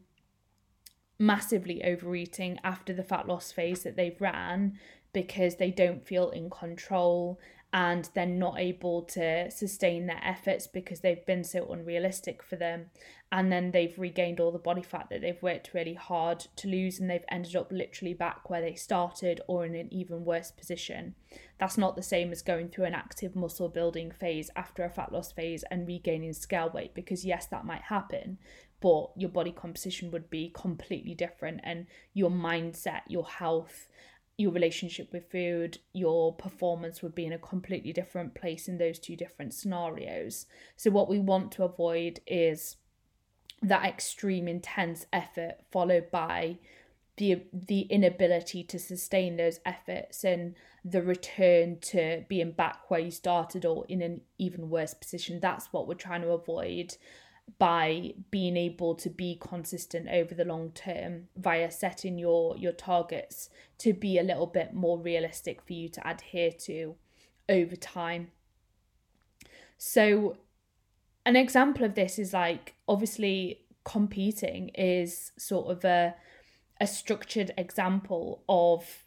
massively 1.19 1.83
overeating 1.83 2.59
after 2.63 2.93
the 2.93 3.05
fat 3.05 3.27
loss 3.27 3.53
phase 3.53 3.83
that 3.83 3.97
they've 3.97 4.21
ran 4.21 4.79
because 5.13 5.57
they 5.57 5.71
don't 5.71 6.07
feel 6.07 6.31
in 6.31 6.51
control 6.51 7.39
and 7.73 8.11
they're 8.15 8.27
not 8.27 8.59
able 8.59 9.03
to 9.03 9.51
sustain 9.51 10.07
their 10.07 10.21
efforts 10.23 10.67
because 10.67 11.01
they've 11.01 11.25
been 11.25 11.43
so 11.43 11.67
unrealistic 11.73 12.43
for 12.43 12.57
them. 12.57 12.87
And 13.31 13.51
then 13.51 13.71
they've 13.71 13.99
regained 13.99 14.41
all 14.41 14.53
the 14.53 14.59
body 14.59 14.83
fat 14.83 15.07
that 15.09 15.23
they've 15.23 15.43
worked 15.43 15.73
really 15.73 15.95
hard 15.95 16.41
to 16.57 16.69
lose 16.69 17.01
and 17.01 17.09
they've 17.09 17.25
ended 17.31 17.57
up 17.57 17.73
literally 17.73 18.13
back 18.13 18.51
where 18.51 18.61
they 18.61 18.75
started 18.75 19.41
or 19.49 19.65
in 19.65 19.75
an 19.75 19.89
even 19.91 20.27
worse 20.27 20.51
position. 20.51 21.15
That's 21.59 21.79
not 21.79 21.97
the 21.97 22.03
same 22.03 22.31
as 22.31 22.43
going 22.43 22.69
through 22.69 22.85
an 22.85 22.95
active 22.95 23.35
muscle 23.35 23.71
building 23.71 24.11
phase 24.11 24.51
after 24.55 24.85
a 24.85 24.91
fat 24.91 25.11
loss 25.11 25.33
phase 25.33 25.65
and 25.71 25.87
regaining 25.87 26.35
scale 26.35 26.71
weight 26.75 26.95
because 26.95 27.25
yes 27.25 27.47
that 27.47 27.65
might 27.65 27.83
happen 27.83 28.37
but 28.83 29.11
your 29.17 29.31
body 29.31 29.53
composition 29.53 30.11
would 30.11 30.29
be 30.29 30.51
completely 30.53 31.15
different 31.15 31.61
and 31.63 31.87
your 32.13 32.31
mindset 32.31 33.03
your 33.07 33.25
health 33.25 33.87
your 34.43 34.53
relationship 34.53 35.13
with 35.13 35.31
food, 35.31 35.79
your 35.93 36.35
performance 36.35 37.03
would 37.03 37.15
be 37.15 37.25
in 37.25 37.33
a 37.33 37.39
completely 37.39 37.93
different 37.93 38.35
place 38.35 38.69
in 38.69 38.79
those 38.79 38.99
two 38.99 39.17
different 39.17 39.55
scenarios. 39.55 40.47
So, 40.77 40.91
what 40.91 41.09
we 41.09 41.19
want 41.19 41.53
to 41.53 41.65
avoid 41.65 42.21
is 42.27 42.77
that 43.63 43.85
extreme 43.85 44.49
intense 44.49 45.07
effort 45.13 45.59
followed 45.71 46.11
by 46.11 46.59
the 47.17 47.43
the 47.53 47.83
inability 47.83 48.65
to 48.65 48.79
sustain 48.79 49.37
those 49.37 49.61
efforts 49.65 50.25
and 50.25 50.55
the 50.85 51.03
return 51.03 51.79
to 51.79 52.25
being 52.29 52.51
back 52.51 52.91
where 52.91 53.01
you 53.01 53.11
started 53.11 53.65
or 53.65 53.87
in 53.89 54.03
an 54.03 54.21
even 54.39 54.69
worse 54.71 54.95
position 54.95 55.39
that's 55.39 55.73
what 55.73 55.87
we're 55.87 55.95
trying 55.95 56.23
to 56.23 56.31
avoid 56.31 56.97
by 57.59 58.15
being 58.31 58.57
able 58.57 58.95
to 58.95 59.11
be 59.11 59.39
consistent 59.41 60.09
over 60.09 60.35
the 60.35 60.45
long 60.45 60.71
term 60.71 61.29
via 61.37 61.71
setting 61.71 62.19
your 62.19 62.57
your 62.57 62.73
targets 62.73 63.51
to 63.79 63.93
be 63.93 64.19
a 64.19 64.23
little 64.23 64.47
bit 64.47 64.75
more 64.75 64.99
realistic 64.99 65.63
for 65.63 65.73
you 65.73 65.89
to 65.89 66.09
adhere 66.09 66.51
to 66.51 66.95
over 67.49 67.77
time. 67.77 68.31
So 69.79 70.37
an 71.25 71.37
example 71.37 71.85
of 71.85 71.95
this 71.95 72.19
is 72.19 72.33
like 72.33 72.75
obviously 72.89 73.61
competing 73.85 74.69
is 74.71 75.33
sort 75.37 75.71
of 75.71 75.85
a 75.85 76.15
a 76.81 76.87
structured 76.87 77.53
example 77.57 78.43
of 78.49 79.05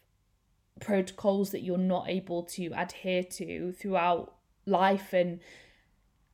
protocols 0.80 1.50
that 1.50 1.62
you're 1.62 1.76
not 1.78 2.08
able 2.08 2.42
to 2.42 2.70
adhere 2.76 3.22
to 3.22 3.72
throughout 3.72 4.34
life 4.66 5.12
and 5.12 5.40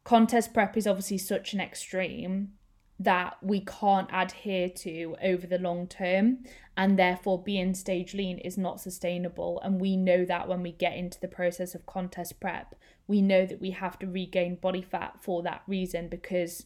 contest 0.04 0.52
prep 0.52 0.76
is 0.76 0.86
obviously 0.86 1.18
such 1.18 1.52
an 1.52 1.60
extreme 1.60 2.52
that 2.98 3.36
we 3.42 3.60
can't 3.60 4.08
adhere 4.12 4.68
to 4.68 5.16
over 5.22 5.46
the 5.46 5.58
long 5.58 5.88
term 5.88 6.38
and 6.76 6.98
therefore 6.98 7.42
being 7.42 7.74
stage 7.74 8.14
lean 8.14 8.38
is 8.38 8.56
not 8.56 8.80
sustainable. 8.80 9.60
And 9.64 9.80
we 9.80 9.96
know 9.96 10.24
that 10.24 10.48
when 10.48 10.62
we 10.62 10.72
get 10.72 10.96
into 10.96 11.20
the 11.20 11.28
process 11.28 11.74
of 11.74 11.86
contest 11.86 12.40
prep 12.40 12.74
we 13.08 13.20
know 13.20 13.44
that 13.44 13.60
we 13.60 13.70
have 13.70 13.98
to 13.98 14.06
regain 14.06 14.54
body 14.56 14.82
fat 14.82 15.16
for 15.20 15.42
that 15.42 15.62
reason 15.66 16.08
because 16.08 16.64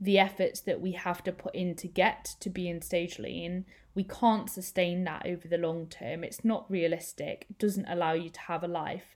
the 0.00 0.18
efforts 0.18 0.60
that 0.60 0.80
we 0.80 0.92
have 0.92 1.22
to 1.22 1.32
put 1.32 1.54
in 1.54 1.74
to 1.76 1.86
get 1.86 2.34
to 2.40 2.50
being 2.50 2.80
stage 2.80 3.18
lean 3.18 3.64
we 3.94 4.04
can't 4.04 4.50
sustain 4.50 5.04
that 5.04 5.24
over 5.24 5.46
the 5.46 5.58
long 5.58 5.86
term. 5.86 6.24
It's 6.24 6.44
not 6.44 6.70
realistic. 6.70 7.46
It 7.48 7.58
doesn't 7.58 7.86
allow 7.88 8.12
you 8.12 8.28
to 8.28 8.40
have 8.40 8.64
a 8.64 8.68
life. 8.68 9.14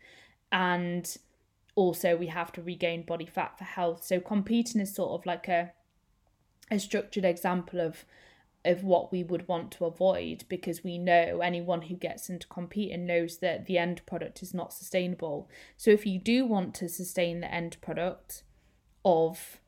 And 0.52 1.16
also 1.78 2.16
we 2.16 2.26
have 2.26 2.50
to 2.50 2.61
regain 2.61 3.04
body 3.04 3.25
fat 3.25 3.56
for 3.56 3.62
health. 3.62 4.02
So 4.04 4.18
competing 4.18 4.80
is 4.80 4.92
sort 4.92 5.12
of 5.12 5.25
like 5.25 5.47
a 5.47 5.73
a 6.70 6.78
structured 6.78 7.25
example 7.25 7.80
of 7.80 8.04
of 8.64 8.82
what 8.82 9.12
we 9.12 9.23
would 9.23 9.47
want 9.47 9.70
to 9.70 9.85
avoid 9.85 10.42
because 10.49 10.82
we 10.82 10.99
know 10.99 11.40
anyone 11.40 11.82
who 11.82 11.94
gets 11.94 12.28
into 12.28 12.49
competing 12.49 13.06
knows 13.06 13.38
that 13.38 13.66
the 13.66 13.78
end 13.78 14.04
product 14.04 14.42
is 14.42 14.52
not 14.52 14.73
sustainable. 14.73 15.49
So 15.76 15.92
if 15.92 16.04
you 16.04 16.18
do 16.18 16.44
want 16.44 16.75
to 16.75 16.88
sustain 16.88 17.40
the 17.40 17.54
end 17.54 17.76
product 17.80 18.42
of 19.04 19.61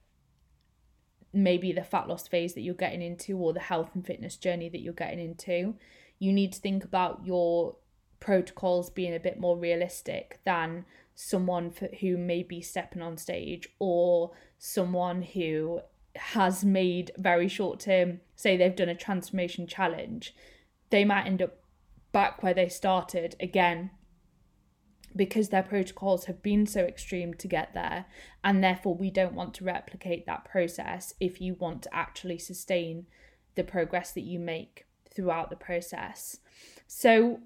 maybe 1.33 1.71
the 1.71 1.85
fat 1.85 2.09
loss 2.09 2.27
phase 2.27 2.55
that 2.55 2.63
you're 2.63 2.75
getting 2.75 3.01
into 3.01 3.39
or 3.39 3.53
the 3.53 3.61
health 3.61 3.91
and 3.95 4.05
fitness 4.05 4.37
journey 4.37 4.69
that 4.69 4.81
you're 4.81 4.93
getting 4.93 5.21
into, 5.21 5.77
you 6.19 6.33
need 6.33 6.53
to 6.55 6.61
think 6.61 6.83
about 6.83 7.25
your 7.25 7.77
protocols 8.19 8.91
being 8.91 9.15
a 9.15 9.21
bit 9.21 9.39
more 9.39 9.57
realistic 9.57 10.41
than 10.45 10.85
someone 11.15 11.71
for, 11.71 11.89
who 12.01 12.17
may 12.17 12.43
be 12.43 12.61
stepping 12.61 13.03
on 13.03 13.17
stage 13.17 13.69
or 13.79 14.33
someone 14.59 15.23
who 15.23 15.81
has 16.17 16.65
made 16.65 17.11
very 17.17 17.49
short 17.49 17.81
term, 17.81 18.21
say 18.35 18.57
they've 18.57 18.77
done 18.77 18.89
a 18.89 18.95
transformation 18.95 19.67
challenge, 19.67 20.35
they 20.91 21.05
might 21.05 21.27
end 21.27 21.43
up 21.43 21.57
back 22.13 22.43
where 22.43 22.55
they 22.55 22.69
started 22.69 23.37
again 23.39 23.91
because 25.15 25.49
their 25.49 25.63
protocols 25.63 26.27
have 26.27 26.43
been 26.43 26.67
so 26.67 26.83
extreme 26.83 27.35
to 27.35 27.49
get 27.49 27.75
there. 27.75 28.07
And 28.45 28.63
therefore 28.63 28.95
we 28.95 29.11
don't 29.11 29.35
want 29.35 29.55
to 29.55 29.65
replicate 29.65 30.27
that 30.27 30.45
process 30.45 31.15
if 31.21 31.41
you 31.41 31.55
want 31.55 31.83
to 31.83 31.95
actually 31.95 32.39
sustain 32.39 33.07
the 33.57 33.65
progress 33.65 34.13
that 34.13 34.23
you 34.23 34.39
make 34.39 34.87
throughout 35.13 35.51
the 35.51 35.57
process. 35.57 36.39
So 36.87 37.41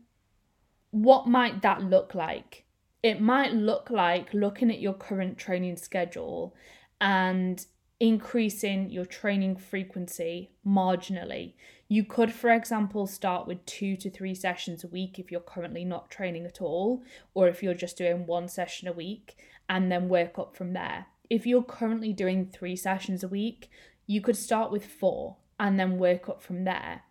what 0.91 1.27
might 1.27 1.63
that 1.63 1.83
look 1.83 2.15
like 2.15 2.64
it 3.05 3.21
might 3.21 3.53
look 3.53 3.91
like 3.91 4.33
looking 4.33 4.71
at 4.71 4.81
your 4.81 4.95
current 4.95 5.37
training 5.37 5.77
schedule 5.77 6.55
and 7.03 7.67
increasing 8.01 8.89
your 8.89 9.05
training 9.05 9.57
frequency 9.57 10.51
marginally. 10.67 11.53
You 11.87 12.05
could, 12.05 12.33
for 12.33 12.51
example, 12.51 13.07
start 13.07 13.47
with 13.47 13.65
two 13.67 13.95
to 13.99 14.09
three 14.09 14.35
sessions 14.35 14.85
a 14.85 14.89
week 14.89 15.19
if 15.19 15.31
you're 15.31 15.43
currently 15.43 15.85
not 15.85 16.11
training 16.11 16.47
at 16.47 16.63
all, 16.63 17.03
or 17.35 17.47
if 17.47 17.63
you're 17.63 17.75
just 17.75 17.99
doing 17.99 18.25
one 18.25 18.49
session 18.49 18.89
a 18.89 18.93
week, 18.93 19.37
and 19.69 19.93
then 19.93 20.09
work 20.09 20.39
up 20.39 20.57
from 20.57 20.73
there. 20.73 21.05
If 21.29 21.47
you're 21.47 21.63
currently 21.63 22.15
doing 22.15 22.47
three 22.47 22.75
sessions 22.75 23.23
a 23.23 23.29
week, 23.29 23.69
you 24.07 24.23
could 24.23 24.37
start 24.37 24.73
with 24.73 24.87
four 24.87 25.37
and 25.61 25.79
then 25.79 25.99
work 25.99 26.31
up 26.31 26.43
from 26.43 26.65
there. 26.65 27.03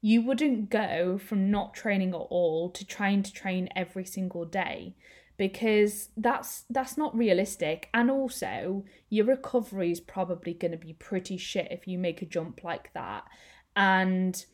You 0.00 0.20
wouldn't 0.22 0.68
go 0.68 1.16
from 1.16 1.48
not 1.48 1.74
training 1.74 2.10
at 2.10 2.16
all 2.16 2.70
to 2.70 2.84
trying 2.84 3.22
to 3.22 3.32
train 3.32 3.68
every 3.76 4.04
single 4.04 4.44
day 4.44 4.94
because 5.38 6.10
that's 6.16 6.64
that's 6.68 6.98
not 6.98 7.16
realistic. 7.16 7.88
And 7.94 8.10
also 8.10 8.84
your 9.08 9.24
recovery 9.24 9.90
is 9.90 10.00
probably 10.00 10.52
going 10.52 10.72
to 10.72 10.76
be 10.76 10.92
pretty 10.92 11.38
shit 11.38 11.68
if 11.70 11.86
you 11.88 11.96
make 11.96 12.20
a 12.20 12.26
jump 12.26 12.62
like 12.62 12.92
that. 12.92 13.24
And 13.74 14.44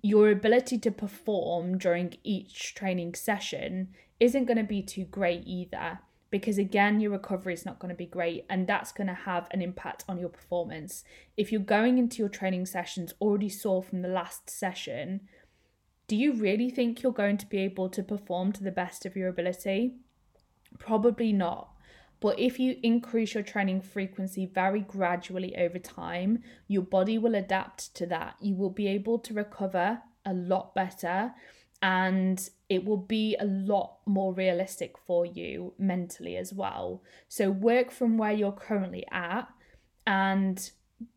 your 0.00 0.30
ability 0.30 0.78
to 0.78 0.90
perform 0.90 1.78
during 1.78 2.14
each 2.24 2.74
training 2.74 3.14
session 3.14 3.88
isn't 4.18 4.46
going 4.46 4.56
to 4.56 4.64
be 4.64 4.82
too 4.82 5.04
great 5.04 5.42
either 5.46 6.00
because 6.30 6.56
again 6.56 6.98
your 6.98 7.12
recovery 7.12 7.52
is 7.52 7.66
not 7.66 7.78
going 7.78 7.90
to 7.90 7.94
be 7.94 8.06
great 8.06 8.46
and 8.48 8.66
that's 8.66 8.90
going 8.90 9.06
to 9.06 9.14
have 9.14 9.46
an 9.50 9.60
impact 9.60 10.02
on 10.08 10.18
your 10.18 10.30
performance. 10.30 11.04
If 11.36 11.52
you're 11.52 11.60
going 11.60 11.98
into 11.98 12.18
your 12.18 12.30
training 12.30 12.66
sessions 12.66 13.12
already 13.20 13.50
sore 13.50 13.82
from 13.82 14.00
the 14.00 14.08
last 14.08 14.48
session 14.48 15.20
do 16.08 16.16
you 16.16 16.34
really 16.34 16.68
think 16.68 17.02
you're 17.02 17.12
going 17.12 17.38
to 17.38 17.46
be 17.46 17.58
able 17.58 17.88
to 17.88 18.02
perform 18.02 18.52
to 18.52 18.62
the 18.62 18.70
best 18.70 19.06
of 19.06 19.16
your 19.16 19.28
ability 19.28 19.94
Probably 20.78 21.32
not. 21.32 21.68
But 22.20 22.38
if 22.38 22.60
you 22.60 22.76
increase 22.84 23.34
your 23.34 23.42
training 23.42 23.80
frequency 23.80 24.46
very 24.46 24.80
gradually 24.80 25.56
over 25.56 25.80
time, 25.80 26.42
your 26.68 26.82
body 26.82 27.18
will 27.18 27.34
adapt 27.34 27.94
to 27.96 28.06
that. 28.06 28.36
You 28.40 28.54
will 28.54 28.70
be 28.70 28.86
able 28.86 29.18
to 29.20 29.34
recover 29.34 30.00
a 30.24 30.32
lot 30.32 30.72
better 30.74 31.34
and 31.82 32.48
it 32.68 32.84
will 32.84 32.96
be 32.96 33.36
a 33.40 33.44
lot 33.44 33.96
more 34.06 34.32
realistic 34.32 34.96
for 34.96 35.26
you 35.26 35.74
mentally 35.78 36.36
as 36.36 36.52
well. 36.52 37.02
So, 37.28 37.50
work 37.50 37.90
from 37.90 38.16
where 38.16 38.30
you're 38.30 38.52
currently 38.52 39.04
at 39.10 39.48
and 40.06 40.70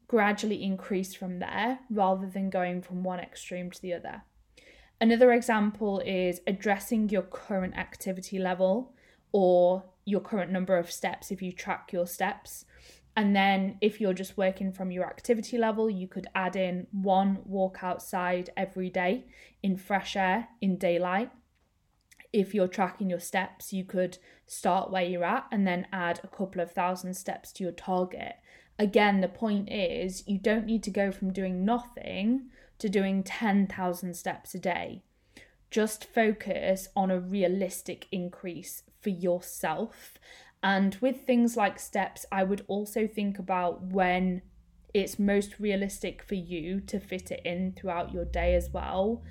gradually 0.08 0.64
increase 0.64 1.14
from 1.14 1.38
there 1.38 1.80
rather 1.92 2.28
than 2.28 2.50
going 2.50 2.82
from 2.82 3.04
one 3.04 3.20
extreme 3.20 3.70
to 3.72 3.82
the 3.82 3.94
other. 3.94 4.24
Another 5.00 5.34
example 5.34 6.00
is 6.00 6.42
addressing 6.48 7.10
your 7.10 7.22
current 7.22 7.78
activity 7.78 8.40
level 8.40 8.95
or 9.36 9.84
your 10.06 10.22
current 10.22 10.50
number 10.50 10.78
of 10.78 10.90
steps 10.90 11.30
if 11.30 11.42
you 11.42 11.52
track 11.52 11.92
your 11.92 12.08
steps 12.08 12.66
And 13.18 13.36
then 13.36 13.78
if 13.82 14.02
you're 14.02 14.14
just 14.14 14.38
working 14.38 14.74
from 14.74 14.92
your 14.92 15.06
activity 15.06 15.58
level, 15.58 15.90
you 15.90 16.08
could 16.08 16.28
add 16.36 16.56
in 16.56 16.88
one 16.92 17.40
walk 17.46 17.80
outside 17.82 18.50
every 18.58 18.90
day 18.90 19.26
in 19.64 19.78
fresh 19.78 20.16
air, 20.16 20.50
in 20.60 20.78
daylight. 20.78 21.32
If 22.34 22.54
you're 22.54 22.68
tracking 22.68 23.10
your 23.10 23.22
steps, 23.22 23.72
you 23.72 23.86
could 23.86 24.18
start 24.46 24.92
where 24.92 25.04
you're 25.04 25.24
at 25.24 25.46
and 25.52 25.66
then 25.66 25.88
add 25.94 26.20
a 26.24 26.28
couple 26.28 26.62
of 26.62 26.72
thousand 26.72 27.14
steps 27.14 27.54
to 27.54 27.64
your 27.64 27.72
target. 27.72 28.36
Again, 28.78 29.22
the 29.22 29.30
point 29.30 29.72
is 29.72 30.28
you 30.28 30.38
don't 30.38 30.66
need 30.66 30.84
to 30.84 30.92
go 30.92 31.12
from 31.12 31.32
doing 31.32 31.64
nothing 31.64 32.50
to 32.80 32.90
doing 32.90 33.24
10,000 33.24 34.14
steps 34.14 34.54
a 34.54 34.60
day. 34.60 35.04
Just 35.76 36.06
focus 36.06 36.88
on 36.96 37.12
a 37.12 37.20
realistic 37.20 38.08
increase 38.14 38.84
for 39.02 39.10
yourself 39.10 40.18
and 40.64 40.96
with 41.02 41.28
things 41.28 41.58
like 41.58 41.80
steps, 41.80 42.26
I 42.32 42.46
would 42.46 42.64
also 42.68 43.08
think 43.08 43.38
about 43.38 43.84
when 43.84 44.42
it's 44.94 45.20
most 45.20 45.60
realistic 45.60 46.24
for 46.24 46.36
you 46.36 46.80
to 46.88 46.98
fit 46.98 47.30
it 47.30 47.42
in 47.44 47.74
throughout 47.74 48.14
your 48.14 48.24
day 48.24 48.56
as 48.56 48.70
well. 48.70 49.22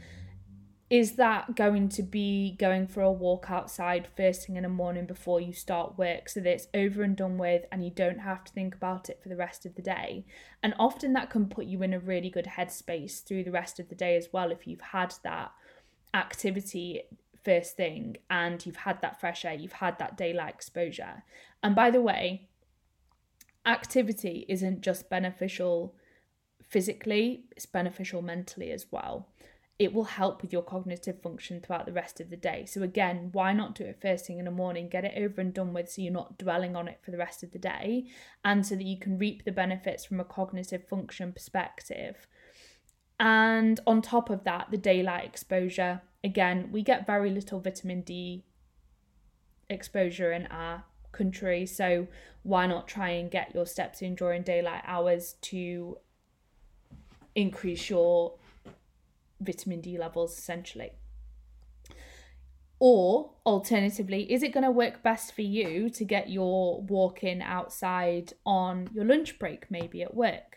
Is 0.90 1.12
that 1.12 1.56
going 1.56 1.88
to 1.88 2.02
be 2.02 2.56
going 2.58 2.88
for 2.88 3.00
a 3.00 3.10
walk 3.10 3.46
outside 3.48 4.06
first 4.06 4.46
thing 4.46 4.56
in 4.56 4.64
the 4.64 4.68
morning 4.68 5.06
before 5.06 5.40
you 5.40 5.54
start 5.54 5.96
work 5.96 6.28
so 6.28 6.40
that 6.40 6.52
it's 6.52 6.68
over 6.74 7.02
and 7.02 7.16
done 7.16 7.38
with 7.38 7.64
and 7.72 7.82
you 7.82 7.90
don't 7.90 8.20
have 8.20 8.44
to 8.44 8.52
think 8.52 8.74
about 8.74 9.08
it 9.08 9.18
for 9.22 9.30
the 9.30 9.36
rest 9.36 9.64
of 9.64 9.76
the 9.76 9.82
day? 9.82 10.26
And 10.62 10.74
often 10.78 11.14
that 11.14 11.30
can 11.30 11.48
put 11.48 11.64
you 11.64 11.82
in 11.82 11.94
a 11.94 11.98
really 11.98 12.28
good 12.28 12.50
headspace 12.58 13.24
through 13.24 13.44
the 13.44 13.50
rest 13.50 13.80
of 13.80 13.88
the 13.88 13.94
day 13.94 14.14
as 14.16 14.28
well 14.30 14.52
if 14.52 14.66
you've 14.66 14.92
had 14.92 15.14
that 15.24 15.52
activity 16.14 17.02
first 17.44 17.76
thing 17.76 18.16
and 18.30 18.64
you've 18.64 18.76
had 18.76 19.02
that 19.02 19.20
fresh 19.20 19.44
air, 19.44 19.54
you've 19.54 19.72
had 19.72 19.98
that 19.98 20.16
daylight 20.16 20.54
exposure. 20.54 21.24
And 21.62 21.74
by 21.74 21.90
the 21.90 22.00
way, 22.00 22.48
activity 23.66 24.46
isn't 24.48 24.80
just 24.80 25.10
beneficial 25.10 25.94
physically, 26.62 27.44
it's 27.54 27.66
beneficial 27.66 28.22
mentally 28.22 28.70
as 28.70 28.86
well. 28.90 29.28
It 29.76 29.92
will 29.92 30.04
help 30.04 30.40
with 30.40 30.52
your 30.52 30.62
cognitive 30.62 31.20
function 31.20 31.60
throughout 31.60 31.84
the 31.84 31.92
rest 31.92 32.20
of 32.20 32.30
the 32.30 32.36
day. 32.36 32.64
So, 32.64 32.82
again, 32.82 33.30
why 33.32 33.52
not 33.52 33.74
do 33.74 33.82
it 33.82 34.00
first 34.00 34.24
thing 34.24 34.38
in 34.38 34.44
the 34.44 34.52
morning? 34.52 34.88
Get 34.88 35.04
it 35.04 35.14
over 35.16 35.40
and 35.40 35.52
done 35.52 35.72
with 35.72 35.90
so 35.90 36.00
you're 36.00 36.12
not 36.12 36.38
dwelling 36.38 36.76
on 36.76 36.86
it 36.86 37.00
for 37.02 37.10
the 37.10 37.18
rest 37.18 37.42
of 37.42 37.50
the 37.50 37.58
day 37.58 38.06
and 38.44 38.64
so 38.64 38.76
that 38.76 38.84
you 38.84 38.98
can 38.98 39.18
reap 39.18 39.44
the 39.44 39.50
benefits 39.50 40.04
from 40.04 40.20
a 40.20 40.24
cognitive 40.24 40.86
function 40.86 41.32
perspective. 41.32 42.28
And 43.20 43.80
on 43.86 44.02
top 44.02 44.28
of 44.28 44.44
that, 44.44 44.70
the 44.70 44.76
daylight 44.76 45.24
exposure 45.24 46.02
again, 46.24 46.70
we 46.72 46.82
get 46.82 47.06
very 47.06 47.30
little 47.30 47.60
vitamin 47.60 48.00
D 48.00 48.44
exposure 49.68 50.32
in 50.32 50.46
our 50.46 50.84
country. 51.12 51.66
So 51.66 52.08
why 52.42 52.66
not 52.66 52.88
try 52.88 53.10
and 53.10 53.30
get 53.30 53.54
your 53.54 53.66
steps 53.66 54.02
in 54.02 54.14
during 54.14 54.42
daylight 54.42 54.82
hours 54.86 55.34
to 55.42 55.98
increase 57.34 57.88
your 57.88 58.34
vitamin 59.40 59.80
D 59.80 59.96
levels 59.98 60.36
essentially? 60.36 60.92
Or 62.80 63.30
alternatively, 63.46 64.30
is 64.30 64.42
it 64.42 64.52
going 64.52 64.64
to 64.64 64.70
work 64.70 65.02
best 65.02 65.34
for 65.34 65.42
you 65.42 65.88
to 65.90 66.04
get 66.04 66.28
your 66.28 66.82
walking 66.82 67.40
outside 67.40 68.32
on 68.44 68.88
your 68.92 69.04
lunch 69.04 69.38
break, 69.38 69.70
maybe 69.70 70.02
at 70.02 70.14
work? 70.14 70.53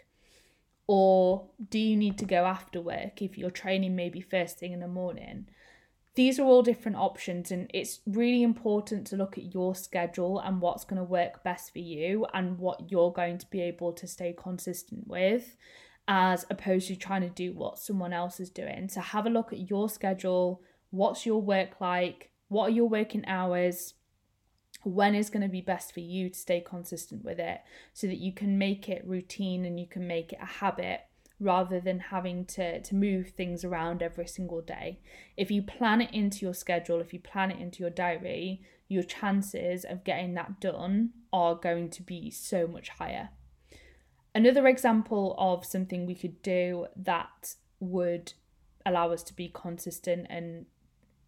Or 0.88 1.50
do 1.70 1.78
you 1.78 1.98
need 1.98 2.18
to 2.20 2.26
go 2.26 2.46
after 2.46 2.82
work 2.82 3.22
if 3.22 3.38
you're 3.38 3.52
training 3.52 3.96
maybe 3.96 4.22
first 4.22 4.58
thing 4.58 4.72
in 4.72 4.80
the 4.80 4.88
morning? 4.88 5.48
these 6.18 6.40
are 6.40 6.46
all 6.46 6.64
different 6.64 6.98
options 6.98 7.52
and 7.52 7.70
it's 7.76 8.00
really 8.08 8.42
important 8.42 9.06
to 9.06 9.16
look 9.16 9.38
at 9.38 9.54
your 9.54 9.76
schedule 9.76 10.40
and 10.40 10.60
what's 10.60 10.84
going 10.84 10.98
to 10.98 11.04
work 11.04 11.44
best 11.44 11.72
for 11.72 11.78
you 11.78 12.26
and 12.34 12.58
what 12.58 12.90
you're 12.92 13.12
going 13.12 13.38
to 13.38 13.46
be 13.52 13.62
able 13.62 13.94
to 13.94 14.08
stay 14.08 14.34
consistent 14.36 15.06
with 15.06 15.56
as 16.08 16.44
opposed 16.50 16.88
to 16.88 16.96
trying 16.96 17.22
to 17.22 17.30
do 17.30 17.54
what 17.54 17.78
someone 17.78 18.14
else 18.14 18.40
is 18.40 18.50
doing. 18.50 18.90
So 18.90 19.00
have 19.00 19.28
a 19.28 19.30
look 19.30 19.54
at 19.54 19.70
your 19.70 19.90
schedule. 19.90 20.64
What's 20.90 21.24
your 21.24 21.40
work 21.40 21.80
like? 21.80 22.32
What 22.48 22.70
are 22.70 22.74
your 22.74 22.90
working 22.90 23.24
hours 23.28 23.94
when 24.88 25.16
is 25.16 25.30
going 25.30 25.44
to 25.44 25.50
be 25.50 25.62
best 25.62 25.94
for 25.94 26.00
you 26.00 26.30
to 26.30 26.38
stay 26.38 26.62
consistent 26.62 27.24
with 27.24 27.40
it 27.40 27.62
so 27.94 28.08
that 28.08 28.18
you 28.18 28.32
can 28.32 28.58
make 28.58 28.88
it 28.88 29.06
routine 29.06 29.66
and 29.66 29.80
you 29.80 29.86
can 29.86 30.08
make 30.08 30.32
it 30.32 30.40
a 30.42 30.46
habit 30.46 31.02
rather 31.40 31.80
than 31.80 32.00
having 32.00 32.46
to, 32.46 32.82
to 32.82 32.96
move 32.96 33.30
things 33.30 33.64
around 33.64 34.02
every 34.02 34.28
single 34.28 34.62
day. 34.62 35.00
If 35.36 35.52
you 35.52 35.62
plan 35.62 36.02
it 36.02 36.12
into 36.14 36.46
your 36.46 36.54
schedule, 36.54 37.00
if 37.00 37.14
you 37.14 37.20
plan 37.20 37.52
it 37.52 37.60
into 37.60 37.80
your 37.80 37.90
diary, 37.90 38.62
your 38.88 39.04
chances 39.04 39.84
of 39.84 40.04
getting 40.04 40.34
that 40.34 40.60
done 40.60 41.12
are 41.32 41.56
going 41.56 41.90
to 41.92 42.02
be 42.02 42.32
so 42.32 42.66
much 42.66 42.90
higher. 42.90 43.30
Another 44.34 44.68
example 44.68 45.36
of 45.38 45.66
something 45.66 46.06
we 46.06 46.16
could 46.16 46.42
do 46.42 46.88
that 46.96 47.56
would 47.80 48.34
allow 48.86 49.12
us 49.12 49.22
to 49.24 49.36
be 49.36 49.52
consistent 49.54 50.26
and 50.30 50.66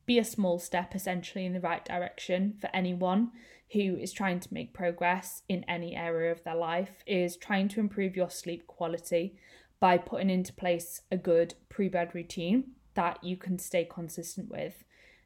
be 0.10 0.18
a 0.18 0.24
small 0.24 0.58
step 0.58 0.96
essentially 0.96 1.46
in 1.46 1.54
the 1.54 1.60
right 1.60 1.86
direction 1.86 2.56
for 2.60 2.68
anyone 2.74 3.30
who 3.74 3.96
is 3.96 4.12
trying 4.12 4.40
to 4.40 4.52
make 4.52 4.74
progress 4.74 5.44
in 5.48 5.64
any 5.66 5.96
area 5.96 6.32
of 6.32 6.44
their 6.44 6.56
life 6.56 7.04
is 7.06 7.38
trying 7.38 7.68
to 7.68 7.80
improve 7.80 8.16
your 8.16 8.32
sleep 8.32 8.66
quality 8.66 9.36
by 9.80 10.00
putting 10.00 10.32
into 10.32 10.52
place 10.52 11.04
a 11.12 11.16
good 11.16 11.54
pre 11.70 11.88
bed 11.88 12.10
routine 12.16 12.72
that 12.96 13.24
you 13.24 13.38
can 13.38 13.60
stay 13.60 13.86
consistent 13.86 14.50
with. 14.50 14.84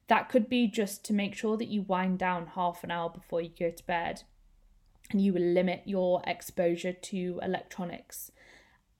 That 0.10 0.28
could 0.28 0.50
be 0.50 0.67
just 0.67 1.06
to 1.06 1.13
make 1.13 1.34
sure 1.34 1.56
that 1.56 1.69
you 1.69 1.84
wind 1.84 2.19
down 2.19 2.48
half 2.48 2.84
an 2.84 2.91
hour 2.91 3.10
before 3.10 3.39
you 3.39 3.52
go 3.58 3.72
to 3.72 3.88
bed 3.88 4.24
and 5.12 5.22
you 5.22 5.32
will 5.32 5.54
limit 5.54 5.84
your 5.86 6.22
exposure 6.28 6.91
to 6.91 7.39
electronics, 7.41 8.32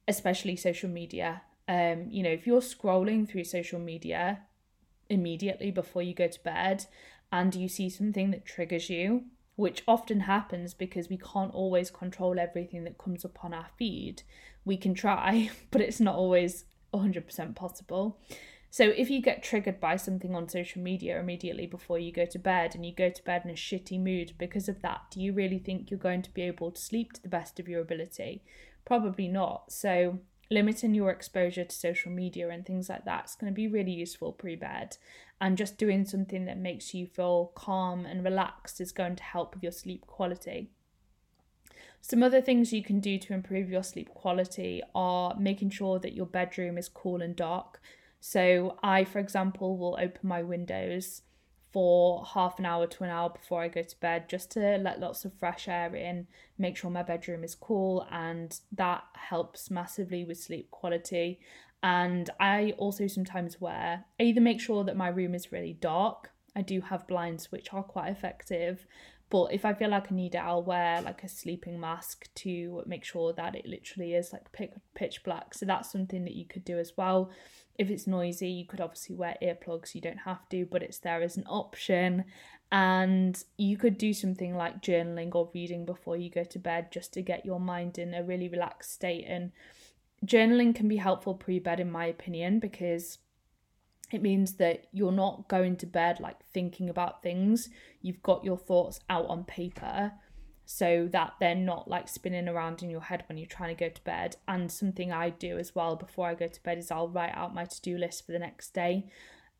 especially 0.08 0.56
social 0.56 0.90
media. 0.90 1.42
Um, 1.68 2.08
you 2.10 2.24
know, 2.24 2.30
if 2.30 2.48
you're 2.48 2.62
scrolling 2.62 3.28
through 3.28 3.44
social 3.44 3.80
media 3.80 4.44
immediately 5.14 5.72
before 5.72 6.02
you 6.02 6.14
go 6.14 6.28
to 6.28 6.44
bed 6.44 6.86
and 7.32 7.56
you 7.56 7.68
see 7.68 7.90
something 7.90 8.32
that 8.32 8.46
triggers 8.46 8.90
you, 8.90 9.26
which 9.56 9.84
often 9.88 10.22
happens 10.22 10.74
because 10.74 11.10
we 11.10 11.18
can't 11.18 11.54
always 11.54 11.92
control 11.92 12.40
everything 12.40 12.84
that 12.84 12.98
comes 12.98 13.24
up 13.24 13.44
on 13.44 13.54
our 13.54 13.68
feed. 13.78 14.24
We 14.66 14.78
can 14.78 14.94
try, 14.94 15.50
but 15.72 15.82
it's 15.82 16.00
not 16.00 16.16
always 16.16 16.66
100% 16.94 17.56
possible. 17.56 18.20
So 18.74 18.86
if 18.86 19.12
you 19.12 19.22
get 19.22 19.44
triggered 19.44 19.80
by 19.80 19.98
something 19.98 20.34
on 20.34 20.50
social 20.50 20.82
media 20.82 21.20
immediately 21.20 21.68
before 21.68 22.00
you 22.00 22.12
go 22.12 22.26
to 22.26 22.40
bed 22.40 22.74
and 22.74 22.84
you 22.84 22.92
go 22.92 23.12
to 23.12 23.24
bed 23.24 23.44
in 23.46 23.52
a 23.52 23.54
shitty 23.54 24.00
mood 24.00 24.34
because 24.40 24.68
of 24.68 24.82
that, 24.82 25.02
do 25.12 25.22
you 25.22 25.32
really 25.32 25.60
think 25.60 25.92
you're 25.92 26.00
going 26.00 26.24
to 26.24 26.34
be 26.34 26.42
able 26.42 26.72
to 26.72 26.82
sleep 26.82 27.14
to 27.14 27.22
the 27.22 27.30
best 27.30 27.60
of 27.60 27.68
your 27.68 27.82
ability? 27.82 28.42
Probably 28.84 29.28
not. 29.28 29.72
So 29.72 30.20
limiting 30.50 30.94
your 30.94 31.10
exposure 31.10 31.64
to 31.64 31.76
social 31.76 32.12
media 32.12 32.50
and 32.50 32.66
things 32.66 32.90
like 32.90 33.06
that 33.06 33.26
is 33.26 33.36
going 33.36 33.52
to 33.52 33.56
be 33.56 33.68
really 33.68 33.92
useful 33.92 34.32
pre 34.32 34.56
bed. 34.56 34.98
And 35.42 35.58
just 35.58 35.78
doing 35.78 36.06
something 36.06 36.46
that 36.46 36.58
makes 36.58 36.94
you 36.94 37.06
feel 37.06 37.52
calm 37.56 38.06
and 38.06 38.24
relaxed 38.24 38.80
is 38.80 38.92
going 38.92 39.18
to 39.18 39.24
help 39.24 39.54
with 39.54 39.64
your 39.64 39.72
sleep 39.74 40.08
quality. 40.08 40.70
Some 42.02 42.24
other 42.24 42.42
things 42.42 42.74
you 42.74 42.84
can 42.84 43.00
do 43.00 43.18
to 43.20 43.34
improve 43.34 43.70
your 43.70 43.84
sleep 43.84 44.10
quality 44.10 44.82
are 44.94 45.36
making 45.40 45.70
sure 45.72 46.00
that 46.00 46.14
your 46.14 46.26
bedroom 46.26 46.78
is 46.78 46.90
cool 46.90 47.22
and 47.22 47.36
dark. 47.36 47.82
So, 48.20 48.78
I, 48.84 49.04
for 49.04 49.20
example, 49.20 49.78
will 49.78 49.98
open 50.00 50.22
my 50.28 50.44
windows 50.44 51.22
for 51.74 52.24
half 52.24 52.60
an 52.60 52.66
hour 52.66 52.86
to 52.86 53.04
an 53.04 53.10
hour 53.10 53.30
before 53.30 53.64
I 53.64 53.68
go 53.68 53.82
to 53.82 54.00
bed 54.00 54.30
just 54.30 54.52
to 54.52 54.78
let 54.78 55.00
lots 55.00 55.26
of 55.26 55.34
fresh 55.34 55.68
air 55.68 55.94
in, 55.96 56.28
make 56.58 56.78
sure 56.78 56.92
my 56.92 57.04
bedroom 57.04 57.44
is 57.44 57.56
cool, 57.56 58.08
and 58.12 58.58
that 58.72 59.04
helps 59.16 59.72
massively 59.72 60.24
with 60.24 60.38
sleep 60.38 60.70
quality. 60.70 61.40
And 61.82 62.30
I 62.40 62.76
also 62.78 63.08
sometimes 63.08 63.60
wear, 63.60 64.06
I 64.20 64.24
either 64.24 64.40
make 64.40 64.62
sure 64.62 64.84
that 64.84 64.96
my 64.96 65.10
room 65.10 65.34
is 65.34 65.52
really 65.52 65.74
dark, 65.74 66.30
I 66.56 66.62
do 66.62 66.80
have 66.82 67.08
blinds 67.08 67.52
which 67.52 67.74
are 67.74 67.84
quite 67.84 68.10
effective, 68.10 68.86
but 69.32 69.52
if 69.52 69.66
I 69.66 69.74
feel 69.74 69.90
like 69.90 70.12
I 70.12 70.16
need 70.16 70.36
it, 70.36 70.44
I'll 70.44 70.62
wear 70.62 71.02
like 71.02 71.24
a 71.24 71.28
sleeping 71.28 71.80
mask 71.80 72.30
to 72.36 72.84
make 72.86 73.04
sure 73.04 73.34
that 73.34 73.56
it 73.56 73.66
literally 73.66 74.14
is 74.14 74.32
like 74.32 74.52
pitch 74.94 75.24
black. 75.24 75.56
So 75.56 75.66
that's 75.66 75.92
something 75.92 76.24
that 76.26 76.36
you 76.36 76.46
could 76.46 76.64
do 76.64 76.78
as 76.78 76.94
well. 76.96 77.32
If 77.78 77.90
it's 77.90 78.08
noisy, 78.08 78.50
you 78.50 78.66
could 78.66 78.82
obviously 78.82 79.16
wear 79.16 79.36
earplugs, 79.42 79.96
you 79.96 80.02
don't 80.02 80.20
have 80.26 80.48
to, 80.50 80.66
but 80.66 80.84
it's 80.84 81.00
there 81.00 81.22
as 81.22 81.38
an 81.38 81.46
option. 81.48 82.26
And 82.72 83.42
you 83.58 83.78
could 83.78 83.98
do 83.98 84.14
something 84.14 84.56
like 84.56 84.82
journaling 84.82 85.34
or 85.36 85.50
reading 85.54 85.86
before 85.86 86.18
you 86.18 86.30
go 86.30 86.44
to 86.44 86.60
bed 86.60 86.92
just 86.92 87.14
to 87.14 87.22
get 87.22 87.46
your 87.46 87.60
mind 87.60 87.98
in 87.98 88.14
a 88.14 88.24
really 88.24 88.48
relaxed 88.48 88.94
state. 88.94 89.26
And 89.28 89.52
journaling 90.26 90.76
can 90.76 90.88
be 90.88 90.98
helpful 90.98 91.36
pre 91.36 91.60
bed, 91.60 91.80
in 91.80 91.92
my 91.92 92.06
opinion, 92.06 92.60
because 92.60 93.20
it 94.12 94.22
means 94.22 94.54
that 94.54 94.86
you're 94.92 95.12
not 95.12 95.48
going 95.48 95.76
to 95.78 95.88
bed 95.88 96.20
like 96.20 96.46
thinking 96.54 96.90
about 96.90 97.24
things. 97.24 97.70
You've 98.02 98.22
got 98.22 98.46
your 98.46 98.58
thoughts 98.58 99.00
out 99.10 99.26
on 99.28 99.44
paper 99.44 100.14
so 100.66 101.08
that 101.12 101.34
they're 101.40 101.56
not 101.56 101.90
like 101.90 102.08
spinning 102.08 102.48
around 102.48 102.82
in 102.82 102.90
your 102.90 103.02
head 103.02 103.24
when 103.28 103.38
you're 103.38 103.48
trying 103.48 103.76
to 103.76 103.80
go 103.80 103.90
to 103.90 104.04
bed. 104.04 104.38
And 104.48 104.72
something 104.72 105.12
I 105.12 105.30
do 105.32 105.58
as 105.58 105.76
well 105.76 105.96
before 105.96 106.28
I 106.28 106.36
go 106.36 106.48
to 106.48 106.64
bed 106.64 106.78
is 106.78 106.92
I'll 106.92 107.10
write 107.10 107.34
out 107.36 107.54
my 107.54 107.66
to 107.66 107.82
do 107.82 107.98
list 107.98 108.26
for 108.26 108.32
the 108.32 108.40
next 108.40 108.74
day. 108.74 109.06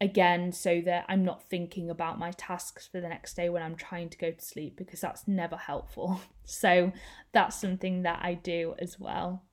again 0.02 0.52
so 0.52 0.82
that 0.82 1.06
I'm 1.08 1.24
not 1.24 1.44
thinking 1.44 1.90
about 1.90 2.20
my 2.20 2.32
tasks 2.32 2.88
for 2.88 3.00
the 3.00 3.08
next 3.08 3.36
day 3.36 3.48
when 3.50 3.64
I'm 3.64 3.76
trying 3.76 4.10
to 4.10 4.18
go 4.18 4.32
to 4.32 4.46
sleep 4.46 4.76
because 4.76 5.02
that's 5.02 5.28
never 5.28 5.56
helpful. 5.58 6.22
So 6.46 6.92
that's 7.32 7.56
something 7.56 8.02
that 8.02 8.20
I 8.22 8.34
do 8.34 8.76
as 8.78 9.00
well. 9.00 9.44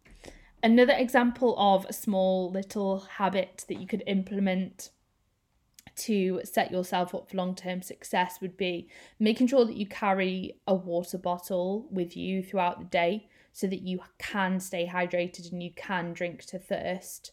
Another 0.61 0.93
example 0.93 1.55
of 1.57 1.87
a 1.89 1.93
small 1.93 2.51
little 2.51 3.01
habit 3.19 3.65
that 3.69 3.81
you 3.81 3.87
could 3.87 4.03
implement 4.09 4.91
to 6.01 6.41
set 6.45 6.71
yourself 6.71 7.15
up 7.15 7.31
for 7.31 7.37
long 7.37 7.55
term 7.55 7.83
success 7.83 8.41
would 8.41 8.57
be 8.57 8.89
making 9.19 9.47
sure 9.47 9.65
that 9.65 9.77
you 9.77 9.87
carry 9.87 10.57
a 10.67 10.75
water 10.75 11.19
bottle 11.19 11.87
with 11.91 12.17
you 12.17 12.43
throughout 12.43 12.79
the 12.79 12.85
day 12.87 13.29
so 13.53 13.67
that 13.67 13.83
you 13.83 14.01
can 14.19 14.61
stay 14.61 14.87
hydrated 14.87 15.51
and 15.53 15.63
you 15.63 15.71
can 15.75 16.13
drink 16.13 16.45
to 16.47 16.59
thirst. 16.59 17.33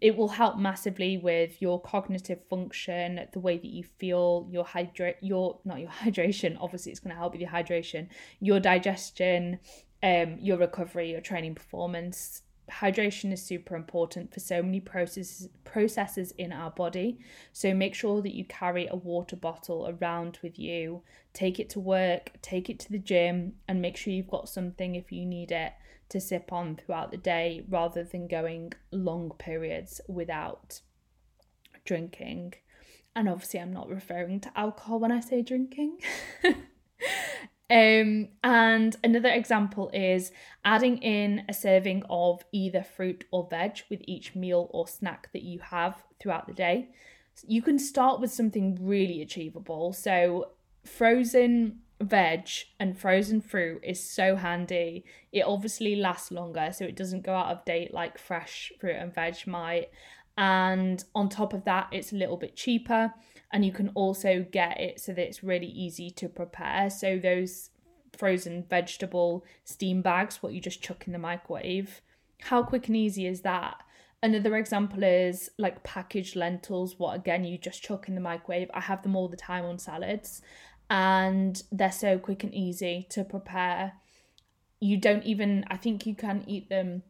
It 0.00 0.16
will 0.16 0.28
help 0.28 0.58
massively 0.58 1.16
with 1.16 1.60
your 1.62 1.80
cognitive 1.80 2.44
function, 2.50 3.26
the 3.32 3.40
way 3.40 3.56
that 3.56 3.66
you 3.66 3.82
feel, 3.82 4.46
your 4.50 4.64
hydrate, 4.64 5.16
your 5.22 5.58
not 5.64 5.80
your 5.80 5.90
hydration. 6.02 6.56
Obviously, 6.60 6.92
it's 6.92 7.00
going 7.00 7.14
to 7.14 7.18
help 7.18 7.32
with 7.32 7.40
your 7.40 7.50
hydration, 7.50 8.08
your 8.40 8.60
digestion, 8.60 9.58
um, 10.02 10.36
your 10.38 10.58
recovery, 10.58 11.10
your 11.10 11.22
training 11.22 11.54
performance, 11.54 12.42
hydration 12.70 13.32
is 13.32 13.42
super 13.42 13.76
important 13.76 14.32
for 14.32 14.40
so 14.40 14.62
many 14.62 14.80
processes 14.80 15.48
processes 15.64 16.32
in 16.32 16.52
our 16.52 16.70
body. 16.70 17.18
So 17.52 17.74
make 17.74 17.94
sure 17.94 18.22
that 18.22 18.34
you 18.34 18.44
carry 18.44 18.86
a 18.86 18.96
water 18.96 19.36
bottle 19.36 19.96
around 20.00 20.38
with 20.42 20.58
you. 20.58 21.02
Take 21.32 21.60
it 21.60 21.70
to 21.70 21.80
work 21.80 22.32
take 22.42 22.70
it 22.70 22.78
to 22.80 22.92
the 22.92 22.98
gym 22.98 23.54
and 23.68 23.82
make 23.82 23.96
sure 23.96 24.12
you've 24.12 24.28
got 24.28 24.48
something 24.48 24.94
if 24.94 25.12
you 25.12 25.26
need 25.26 25.52
it 25.52 25.72
to 26.08 26.20
sip 26.20 26.52
on 26.52 26.76
throughout 26.76 27.10
the 27.10 27.16
day 27.16 27.64
rather 27.68 28.04
than 28.04 28.28
going 28.28 28.72
long 28.92 29.30
periods 29.38 30.00
without 30.08 30.80
drinking. 31.84 32.54
And 33.14 33.28
obviously 33.28 33.60
I'm 33.60 33.72
not 33.72 33.88
referring 33.88 34.40
to 34.40 34.58
alcohol 34.58 35.00
when 35.00 35.12
I 35.12 35.20
say 35.20 35.42
drinking 35.42 35.98
Um, 37.68 38.28
and 38.44 38.96
another 39.02 39.30
example 39.30 39.90
is 39.92 40.30
adding 40.64 40.98
in 40.98 41.44
a 41.48 41.52
serving 41.52 42.04
of 42.08 42.44
either 42.52 42.82
fruit 42.82 43.24
or 43.32 43.48
veg 43.50 43.80
with 43.90 44.02
each 44.06 44.34
meal 44.36 44.68
or 44.72 44.86
snack 44.86 45.30
that 45.32 45.42
you 45.42 45.58
have 45.58 46.02
throughout 46.20 46.46
the 46.46 46.54
day. 46.54 46.90
You 47.46 47.62
can 47.62 47.78
start 47.78 48.20
with 48.20 48.30
something 48.30 48.78
really 48.80 49.20
achievable. 49.20 49.92
So, 49.92 50.52
frozen 50.84 51.80
veg 52.00 52.48
and 52.78 52.96
frozen 52.96 53.40
fruit 53.40 53.80
is 53.82 54.02
so 54.02 54.36
handy. 54.36 55.04
It 55.32 55.42
obviously 55.42 55.96
lasts 55.96 56.30
longer, 56.30 56.70
so 56.72 56.84
it 56.84 56.96
doesn't 56.96 57.24
go 57.24 57.34
out 57.34 57.52
of 57.52 57.64
date 57.64 57.92
like 57.92 58.16
fresh 58.16 58.72
fruit 58.78 58.96
and 58.96 59.14
veg 59.14 59.46
might. 59.46 59.88
And 60.36 61.02
on 61.14 61.28
top 61.28 61.54
of 61.54 61.64
that, 61.64 61.88
it's 61.92 62.12
a 62.12 62.16
little 62.16 62.36
bit 62.36 62.56
cheaper 62.56 63.14
and 63.52 63.64
you 63.64 63.72
can 63.72 63.90
also 63.90 64.44
get 64.50 64.80
it 64.80 65.00
so 65.00 65.12
that 65.12 65.26
it's 65.26 65.42
really 65.42 65.68
easy 65.68 66.10
to 66.10 66.28
prepare. 66.28 66.90
So 66.90 67.18
those 67.18 67.70
frozen 68.16 68.64
vegetable 68.68 69.44
steam 69.64 70.02
bags, 70.02 70.42
what 70.42 70.52
you 70.52 70.60
just 70.60 70.82
chuck 70.82 71.04
in 71.06 71.12
the 71.12 71.18
microwave, 71.18 72.02
how 72.42 72.62
quick 72.62 72.88
and 72.88 72.96
easy 72.96 73.26
is 73.26 73.42
that? 73.42 73.76
Another 74.22 74.56
example 74.56 75.02
is 75.04 75.50
like 75.58 75.84
packaged 75.84 76.36
lentils, 76.36 76.98
what 76.98 77.16
again 77.16 77.44
you 77.44 77.56
just 77.58 77.82
chuck 77.82 78.08
in 78.08 78.14
the 78.14 78.20
microwave. 78.20 78.70
I 78.74 78.80
have 78.80 79.02
them 79.02 79.16
all 79.16 79.28
the 79.28 79.36
time 79.36 79.64
on 79.64 79.78
salads 79.78 80.42
and 80.90 81.62
they're 81.72 81.92
so 81.92 82.18
quick 82.18 82.44
and 82.44 82.54
easy 82.54 83.06
to 83.10 83.24
prepare. 83.24 83.94
You 84.80 84.98
don't 84.98 85.24
even, 85.24 85.64
I 85.68 85.76
think 85.76 86.06
you 86.06 86.14
can 86.14 86.44
eat 86.46 86.68
them 86.68 87.02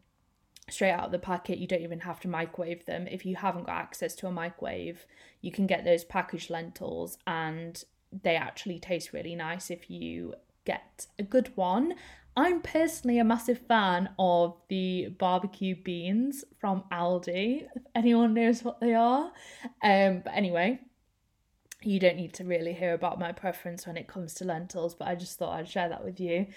straight 0.69 0.91
out 0.91 1.05
of 1.05 1.11
the 1.11 1.19
packet. 1.19 1.59
You 1.59 1.67
don't 1.67 1.81
even 1.81 2.01
have 2.01 2.19
to 2.21 2.27
microwave 2.27 2.85
them. 2.85 3.07
If 3.07 3.25
you 3.25 3.35
haven't 3.35 3.65
got 3.65 3.77
access 3.77 4.15
to 4.15 4.27
a 4.27 4.31
microwave, 4.31 5.05
you 5.41 5.51
can 5.51 5.67
get 5.67 5.85
those 5.85 6.03
packaged 6.03 6.49
lentils 6.49 7.17
and 7.25 7.83
they 8.11 8.35
actually 8.35 8.79
taste 8.79 9.13
really 9.13 9.35
nice 9.35 9.69
if 9.69 9.89
you 9.89 10.33
get 10.65 11.07
a 11.17 11.23
good 11.23 11.51
one. 11.55 11.95
I'm 12.35 12.61
personally 12.61 13.17
a 13.17 13.23
massive 13.23 13.59
fan 13.67 14.09
of 14.19 14.55
the 14.69 15.07
barbecue 15.17 15.75
beans 15.75 16.43
from 16.59 16.83
Aldi, 16.91 17.63
if 17.75 17.83
anyone 17.95 18.35
knows 18.35 18.63
what 18.63 18.79
they 18.79 18.93
are. 18.93 19.31
Um, 19.81 20.21
but 20.23 20.33
anyway, 20.35 20.79
you 21.81 21.99
don't 21.99 22.15
need 22.15 22.33
to 22.33 22.43
really 22.43 22.73
hear 22.73 22.93
about 22.93 23.19
my 23.19 23.31
preference 23.31 23.87
when 23.87 23.97
it 23.97 24.07
comes 24.07 24.35
to 24.35 24.45
lentils, 24.45 24.93
but 24.93 25.07
I 25.07 25.15
just 25.15 25.39
thought 25.39 25.57
I'd 25.57 25.67
share 25.67 25.89
that 25.89 26.03
with 26.03 26.19
you 26.19 26.47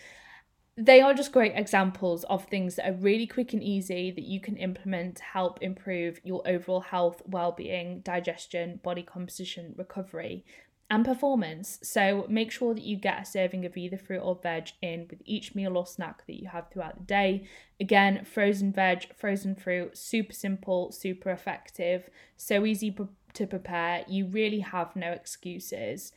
they 0.80 1.02
are 1.02 1.12
just 1.12 1.32
great 1.32 1.52
examples 1.54 2.24
of 2.24 2.46
things 2.46 2.76
that 2.76 2.88
are 2.88 2.94
really 2.94 3.26
quick 3.26 3.52
and 3.52 3.62
easy 3.62 4.10
that 4.10 4.24
you 4.24 4.40
can 4.40 4.56
implement 4.56 5.16
to 5.16 5.22
help 5.22 5.62
improve 5.62 6.20
your 6.24 6.42
overall 6.46 6.80
health, 6.80 7.20
well-being, 7.26 8.00
digestion, 8.00 8.80
body 8.82 9.02
composition, 9.02 9.74
recovery, 9.76 10.44
and 10.88 11.04
performance. 11.04 11.78
So 11.82 12.26
make 12.28 12.50
sure 12.50 12.74
that 12.74 12.82
you 12.82 12.96
get 12.96 13.22
a 13.22 13.24
serving 13.24 13.64
of 13.66 13.76
either 13.76 13.98
fruit 13.98 14.20
or 14.20 14.40
veg 14.42 14.70
in 14.80 15.06
with 15.10 15.20
each 15.24 15.54
meal 15.54 15.76
or 15.76 15.86
snack 15.86 16.26
that 16.26 16.40
you 16.40 16.48
have 16.48 16.70
throughout 16.70 16.98
the 16.98 17.04
day. 17.04 17.46
Again, 17.78 18.24
frozen 18.24 18.72
veg, 18.72 19.14
frozen 19.16 19.54
fruit, 19.54 19.96
super 19.96 20.32
simple, 20.32 20.92
super 20.92 21.30
effective, 21.30 22.08
so 22.36 22.64
easy 22.64 22.96
to 23.34 23.46
prepare. 23.46 24.04
You 24.08 24.26
really 24.26 24.60
have 24.60 24.96
no 24.96 25.12
excuses. 25.12 26.12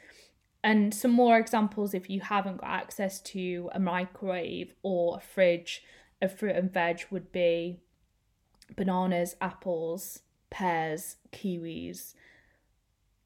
And 0.63 0.93
some 0.93 1.12
more 1.12 1.38
examples 1.38 1.93
if 1.93 2.10
you 2.10 2.21
haven't 2.21 2.62
got 2.62 2.69
access 2.69 3.19
to 3.21 3.69
a 3.73 3.80
microwave 3.80 4.73
or 4.82 5.17
a 5.17 5.19
fridge 5.19 5.84
of 6.21 6.38
fruit 6.38 6.56
and 6.56 6.71
veg 6.71 7.06
would 7.12 7.32
be 7.32 7.80
bananas, 8.76 9.36
apples, 9.41 10.21
pears, 10.49 11.17
kiwis. 11.34 12.13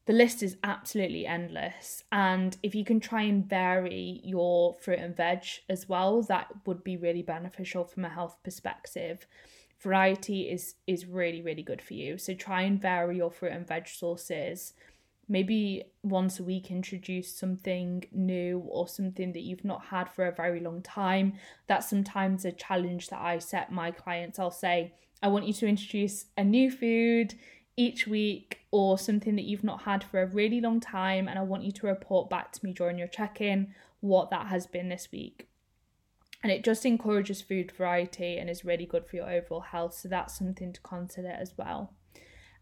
The 0.06 0.14
list 0.14 0.42
is 0.42 0.56
absolutely 0.64 1.26
endless. 1.26 2.02
And 2.10 2.56
if 2.62 2.74
you 2.74 2.84
can 2.84 2.98
try 2.98 3.22
and 3.22 3.48
vary 3.48 4.20
your 4.24 4.74
fruit 4.74 4.98
and 4.98 5.14
veg 5.14 5.44
as 5.68 5.88
well, 5.88 6.22
that 6.22 6.48
would 6.66 6.82
be 6.82 6.96
really 6.96 7.22
beneficial 7.22 7.84
from 7.84 8.04
a 8.04 8.08
health 8.08 8.38
perspective. 8.42 9.26
Variety 9.80 10.50
is 10.50 10.74
is 10.86 11.06
really, 11.06 11.40
really 11.40 11.62
good 11.62 11.82
for 11.82 11.94
you. 11.94 12.18
So 12.18 12.34
try 12.34 12.62
and 12.62 12.80
vary 12.80 13.18
your 13.18 13.30
fruit 13.30 13.52
and 13.52 13.68
veg 13.68 13.86
sources 13.86 14.72
maybe 15.28 15.84
once 16.02 16.40
a 16.40 16.44
week 16.44 16.70
introduce 16.70 17.34
something 17.34 18.04
new 18.12 18.60
or 18.68 18.88
something 18.88 19.32
that 19.32 19.42
you've 19.42 19.64
not 19.64 19.86
had 19.86 20.08
for 20.08 20.26
a 20.26 20.32
very 20.32 20.60
long 20.60 20.82
time. 20.82 21.34
That's 21.66 21.88
sometimes 21.88 22.44
a 22.44 22.52
challenge 22.52 23.08
that 23.08 23.20
I 23.20 23.38
set 23.38 23.70
my 23.70 23.90
clients. 23.90 24.38
I'll 24.38 24.50
say, 24.50 24.94
I 25.22 25.28
want 25.28 25.46
you 25.46 25.52
to 25.54 25.66
introduce 25.66 26.26
a 26.36 26.44
new 26.44 26.70
food 26.70 27.34
each 27.76 28.06
week 28.06 28.60
or 28.70 28.98
something 28.98 29.36
that 29.36 29.44
you've 29.44 29.64
not 29.64 29.82
had 29.82 30.02
for 30.02 30.20
a 30.20 30.26
really 30.26 30.60
long 30.60 30.80
time, 30.80 31.28
and 31.28 31.38
I 31.38 31.42
want 31.42 31.64
you 31.64 31.72
to 31.72 31.86
report 31.86 32.28
back 32.28 32.52
to 32.52 32.64
me 32.64 32.72
during 32.72 32.98
your 32.98 33.08
check 33.08 33.40
in 33.40 33.74
what 34.00 34.30
that 34.30 34.46
has 34.46 34.66
been 34.66 34.88
this 34.88 35.08
week. 35.12 35.48
And 36.42 36.52
it 36.52 36.64
just 36.64 36.86
encourages 36.86 37.42
food 37.42 37.72
variety 37.72 38.38
and 38.38 38.48
is 38.48 38.64
really 38.64 38.86
good 38.86 39.06
for 39.06 39.16
your 39.16 39.30
overall 39.30 39.60
health. 39.60 39.94
So 39.94 40.08
that's 40.08 40.38
something 40.38 40.72
to 40.72 40.80
consider 40.80 41.30
as 41.30 41.54
well. 41.56 41.94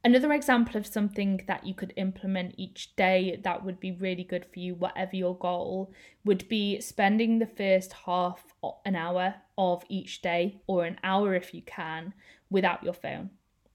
Another 0.04 0.32
example 0.32 0.76
of 0.76 0.87
something 0.87 1.42
that 1.48 1.66
you 1.66 1.74
could 1.74 1.92
implement 1.96 2.54
each 2.56 2.94
day 2.94 3.40
that 3.42 3.64
would 3.64 3.80
be 3.80 3.90
really 3.90 4.22
good 4.22 4.46
for 4.46 4.61
you, 4.61 4.74
whatever 4.74 5.16
your 5.16 5.37
goal, 5.37 5.92
would 6.24 6.48
be 6.48 6.80
spending 6.80 7.38
the 7.38 7.46
first 7.46 7.92
half 8.04 8.54
an 8.85 8.94
hour 8.94 9.35
of 9.59 9.82
each 9.88 10.22
day, 10.22 10.61
or 10.68 10.85
an 10.85 10.98
hour 11.02 11.35
if 11.35 11.52
you 11.52 11.62
can, 11.62 12.14
without 12.50 12.85
your 12.85 12.92
phone. 12.92 13.30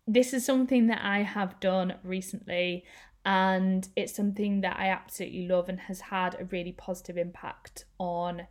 This 0.08 0.34
is 0.34 0.46
something 0.46 0.88
that 0.88 1.02
I 1.04 1.24
have 1.24 1.60
done 1.60 1.96
recently, 2.04 2.86
and 3.26 3.88
it's 3.96 4.16
something 4.16 4.62
that 4.62 4.78
I 4.80 4.88
absolutely 4.88 5.48
love 5.48 5.70
and 5.70 5.82
has 5.82 6.02
had 6.02 6.36
a 6.40 6.46
really 6.46 6.72
positive 6.72 7.18
impact 7.18 7.86
on 8.00 8.48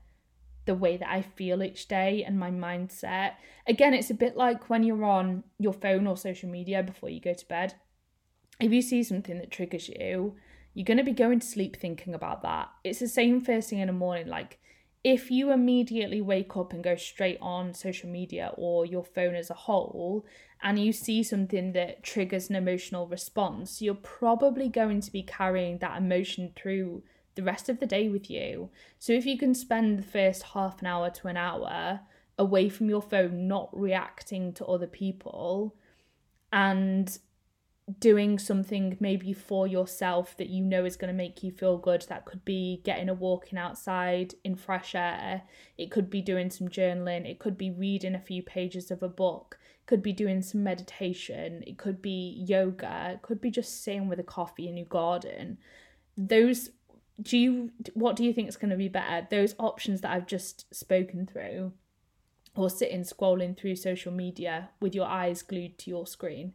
the 0.70 0.74
way 0.76 0.96
that 0.96 1.10
I 1.10 1.22
feel 1.22 1.64
each 1.64 1.88
day 1.88 2.22
and 2.22 2.38
my 2.38 2.52
mindset. 2.52 3.32
Again, 3.66 3.92
it's 3.92 4.08
a 4.08 4.14
bit 4.14 4.36
like 4.36 4.70
when 4.70 4.84
you're 4.84 5.04
on 5.04 5.42
your 5.58 5.72
phone 5.72 6.06
or 6.06 6.16
social 6.16 6.48
media 6.48 6.80
before 6.80 7.08
you 7.08 7.20
go 7.20 7.34
to 7.34 7.48
bed. 7.48 7.74
If 8.60 8.70
you 8.70 8.80
see 8.80 9.02
something 9.02 9.36
that 9.38 9.50
triggers 9.50 9.88
you, 9.88 10.36
you're 10.72 10.84
going 10.84 10.98
to 10.98 11.02
be 11.02 11.10
going 11.10 11.40
to 11.40 11.46
sleep 11.46 11.76
thinking 11.76 12.14
about 12.14 12.42
that. 12.42 12.68
It's 12.84 13.00
the 13.00 13.08
same 13.08 13.40
first 13.40 13.68
thing 13.68 13.80
in 13.80 13.88
the 13.88 13.92
morning. 13.92 14.28
Like, 14.28 14.60
if 15.02 15.28
you 15.28 15.50
immediately 15.50 16.20
wake 16.20 16.56
up 16.56 16.72
and 16.72 16.84
go 16.84 16.94
straight 16.94 17.38
on 17.40 17.74
social 17.74 18.08
media 18.08 18.52
or 18.56 18.86
your 18.86 19.02
phone 19.02 19.34
as 19.34 19.50
a 19.50 19.54
whole 19.54 20.24
and 20.62 20.78
you 20.78 20.92
see 20.92 21.24
something 21.24 21.72
that 21.72 22.04
triggers 22.04 22.48
an 22.48 22.54
emotional 22.54 23.08
response, 23.08 23.82
you're 23.82 23.94
probably 23.94 24.68
going 24.68 25.00
to 25.00 25.10
be 25.10 25.24
carrying 25.24 25.78
that 25.78 25.98
emotion 25.98 26.52
through 26.54 27.02
the 27.34 27.42
rest 27.42 27.68
of 27.68 27.80
the 27.80 27.86
day 27.86 28.08
with 28.08 28.30
you. 28.30 28.70
So 28.98 29.12
if 29.12 29.26
you 29.26 29.38
can 29.38 29.54
spend 29.54 29.98
the 29.98 30.02
first 30.02 30.42
half 30.54 30.80
an 30.80 30.86
hour 30.86 31.10
to 31.10 31.28
an 31.28 31.36
hour 31.36 32.00
away 32.38 32.68
from 32.68 32.88
your 32.88 33.02
phone, 33.02 33.46
not 33.46 33.68
reacting 33.72 34.52
to 34.54 34.66
other 34.66 34.86
people, 34.86 35.76
and 36.52 37.18
doing 37.98 38.38
something 38.38 38.96
maybe 39.00 39.32
for 39.32 39.66
yourself 39.66 40.36
that 40.36 40.48
you 40.48 40.62
know 40.62 40.84
is 40.84 40.96
going 40.96 41.12
to 41.12 41.16
make 41.16 41.42
you 41.42 41.50
feel 41.50 41.76
good. 41.76 42.04
That 42.08 42.24
could 42.24 42.44
be 42.44 42.80
getting 42.84 43.08
a 43.08 43.14
walking 43.14 43.58
outside 43.58 44.34
in 44.44 44.54
fresh 44.54 44.94
air. 44.94 45.42
It 45.76 45.90
could 45.90 46.08
be 46.08 46.22
doing 46.22 46.50
some 46.50 46.68
journaling. 46.68 47.28
It 47.28 47.38
could 47.38 47.58
be 47.58 47.70
reading 47.70 48.14
a 48.14 48.20
few 48.20 48.42
pages 48.42 48.90
of 48.90 49.02
a 49.02 49.08
book. 49.08 49.58
It 49.80 49.86
could 49.86 50.02
be 50.02 50.12
doing 50.12 50.42
some 50.42 50.62
meditation. 50.62 51.64
It 51.66 51.78
could 51.78 52.00
be 52.00 52.44
yoga. 52.46 53.12
It 53.14 53.22
could 53.22 53.40
be 53.40 53.50
just 53.50 53.82
sitting 53.82 54.08
with 54.08 54.20
a 54.20 54.24
coffee 54.24 54.68
in 54.68 54.76
your 54.76 54.86
garden. 54.86 55.58
Those 56.16 56.70
do 57.20 57.36
you 57.38 57.70
what 57.94 58.16
do 58.16 58.24
you 58.24 58.32
think 58.32 58.48
is 58.48 58.56
going 58.56 58.70
to 58.70 58.76
be 58.76 58.88
better? 58.88 59.26
Those 59.30 59.54
options 59.58 60.00
that 60.00 60.10
I've 60.12 60.26
just 60.26 60.72
spoken 60.74 61.26
through 61.26 61.72
or 62.56 62.68
sitting 62.68 63.02
scrolling 63.02 63.56
through 63.56 63.76
social 63.76 64.12
media 64.12 64.70
with 64.80 64.94
your 64.94 65.06
eyes 65.06 65.42
glued 65.42 65.78
to 65.78 65.90
your 65.90 66.06
screen 66.06 66.52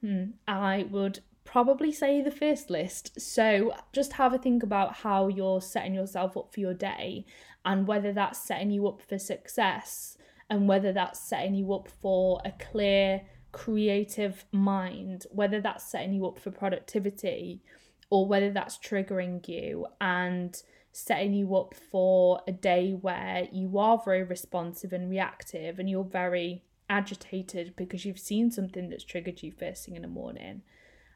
Hmm, 0.00 0.30
I 0.46 0.86
would 0.90 1.20
probably 1.44 1.92
say 1.92 2.20
the 2.20 2.30
first 2.30 2.70
list. 2.70 3.20
So 3.20 3.72
just 3.92 4.14
have 4.14 4.32
a 4.32 4.38
think 4.38 4.62
about 4.62 4.96
how 4.96 5.28
you're 5.28 5.60
setting 5.60 5.94
yourself 5.94 6.36
up 6.36 6.52
for 6.52 6.60
your 6.60 6.74
day 6.74 7.24
and 7.64 7.86
whether 7.86 8.12
that's 8.12 8.38
setting 8.38 8.70
you 8.70 8.86
up 8.86 9.02
for 9.02 9.18
success 9.18 10.16
and 10.48 10.68
whether 10.68 10.92
that's 10.92 11.20
setting 11.20 11.54
you 11.54 11.72
up 11.74 11.88
for 11.88 12.40
a 12.44 12.52
clear, 12.52 13.22
creative 13.52 14.44
mind, 14.52 15.26
whether 15.30 15.60
that's 15.60 15.90
setting 15.90 16.12
you 16.12 16.26
up 16.26 16.38
for 16.38 16.50
productivity 16.50 17.62
or 18.10 18.26
whether 18.26 18.50
that's 18.50 18.78
triggering 18.78 19.46
you 19.48 19.86
and 20.00 20.62
setting 20.92 21.34
you 21.34 21.54
up 21.54 21.74
for 21.74 22.40
a 22.48 22.52
day 22.52 22.92
where 22.92 23.46
you 23.52 23.78
are 23.78 24.00
very 24.04 24.22
responsive 24.22 24.92
and 24.92 25.10
reactive 25.10 25.78
and 25.78 25.88
you're 25.88 26.04
very 26.04 26.64
agitated 26.90 27.74
because 27.76 28.04
you've 28.04 28.18
seen 28.18 28.50
something 28.50 28.88
that's 28.88 29.04
triggered 29.04 29.42
you 29.42 29.52
first 29.52 29.84
thing 29.84 29.96
in 29.96 30.02
the 30.02 30.08
morning. 30.08 30.62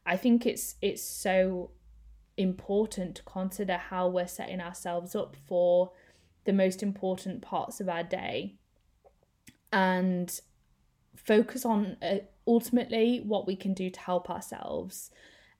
I 0.05 0.17
think 0.17 0.45
it's 0.45 0.75
it's 0.81 1.03
so 1.03 1.71
important 2.37 3.15
to 3.15 3.23
consider 3.23 3.77
how 3.77 4.07
we're 4.07 4.27
setting 4.27 4.59
ourselves 4.59 5.15
up 5.15 5.35
for 5.47 5.91
the 6.45 6.53
most 6.53 6.83
important 6.83 7.41
parts 7.41 7.79
of 7.79 7.87
our 7.87 8.03
day 8.03 8.55
and 9.71 10.39
focus 11.15 11.63
on 11.65 11.97
uh, 12.01 12.17
ultimately 12.47 13.21
what 13.25 13.47
we 13.47 13.55
can 13.55 13.73
do 13.73 13.89
to 13.89 13.99
help 13.99 14.29
ourselves 14.29 15.09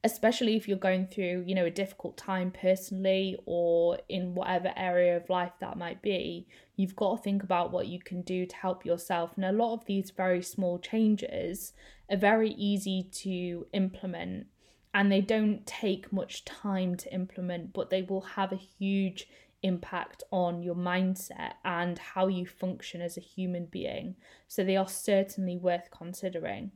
especially 0.04 0.56
if 0.56 0.68
you're 0.68 0.78
going 0.78 1.08
through, 1.08 1.44
you 1.48 1.56
know, 1.56 1.66
a 1.66 1.72
difficult 1.72 2.18
time 2.18 2.52
personally 2.52 3.38
or 3.46 3.98
in 4.10 4.36
whatever 4.36 4.74
area 4.76 5.16
of 5.16 5.30
life 5.30 5.54
that 5.62 5.78
might 5.78 6.02
be, 6.02 6.46
you've 6.76 6.96
got 6.96 7.16
to 7.16 7.24
think 7.24 7.42
about 7.42 7.72
what 7.72 7.88
you 7.88 8.00
can 8.00 8.22
do 8.22 8.46
to 8.46 8.56
help 8.56 8.86
yourself. 8.86 9.32
And 9.36 9.46
a 9.46 9.52
lot 9.52 9.74
of 9.74 9.86
these 9.86 10.12
very 10.12 10.42
small 10.42 10.78
changes 10.78 11.74
are 12.12 12.18
very 12.18 12.52
easy 12.52 13.08
to 13.12 13.66
implement 13.72 14.48
and 14.94 15.12
they 15.12 15.22
don't 15.22 15.66
take 15.66 16.14
much 16.14 16.46
time 16.46 16.96
to 16.96 17.14
implement, 17.14 17.74
but 17.74 17.90
they 17.90 18.04
will 18.04 18.22
have 18.22 18.52
a 18.52 18.58
huge 18.78 19.28
impact 19.64 20.22
on 20.32 20.62
your 20.62 20.76
mindset 20.76 21.54
and 21.64 21.98
how 21.98 22.28
you 22.28 22.46
function 22.46 23.02
as 23.02 23.18
a 23.18 23.22
human 23.22 23.66
being. 23.66 24.16
So 24.48 24.64
they 24.64 24.76
are 24.76 24.88
certainly 24.88 25.58
worth 25.58 25.90
considering. 25.90 26.72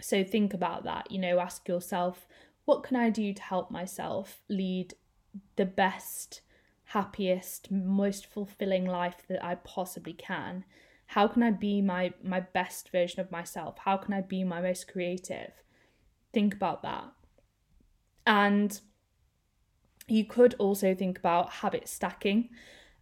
So 0.00 0.22
think 0.22 0.54
about 0.54 0.84
that, 0.84 1.10
you 1.10 1.18
know, 1.18 1.40
ask 1.40 1.66
yourself, 1.68 2.26
what 2.64 2.82
can 2.82 2.96
I 2.96 3.10
do 3.10 3.32
to 3.32 3.42
help 3.42 3.70
myself 3.70 4.42
lead 4.48 4.94
the 5.56 5.64
best, 5.64 6.42
happiest, 6.84 7.70
most 7.70 8.26
fulfilling 8.26 8.86
life 8.86 9.22
that 9.28 9.44
I 9.44 9.56
possibly 9.56 10.12
can? 10.12 10.64
How 11.06 11.26
can 11.26 11.42
I 11.42 11.50
be 11.50 11.80
my 11.80 12.12
my 12.22 12.40
best 12.40 12.90
version 12.90 13.20
of 13.20 13.30
myself? 13.30 13.78
How 13.78 13.96
can 13.96 14.12
I 14.14 14.20
be 14.20 14.44
my 14.44 14.60
most 14.60 14.86
creative? 14.88 15.52
Think 16.32 16.54
about 16.54 16.82
that. 16.82 17.10
And 18.26 18.78
you 20.06 20.24
could 20.24 20.54
also 20.58 20.94
think 20.94 21.18
about 21.18 21.50
habit 21.50 21.88
stacking. 21.88 22.50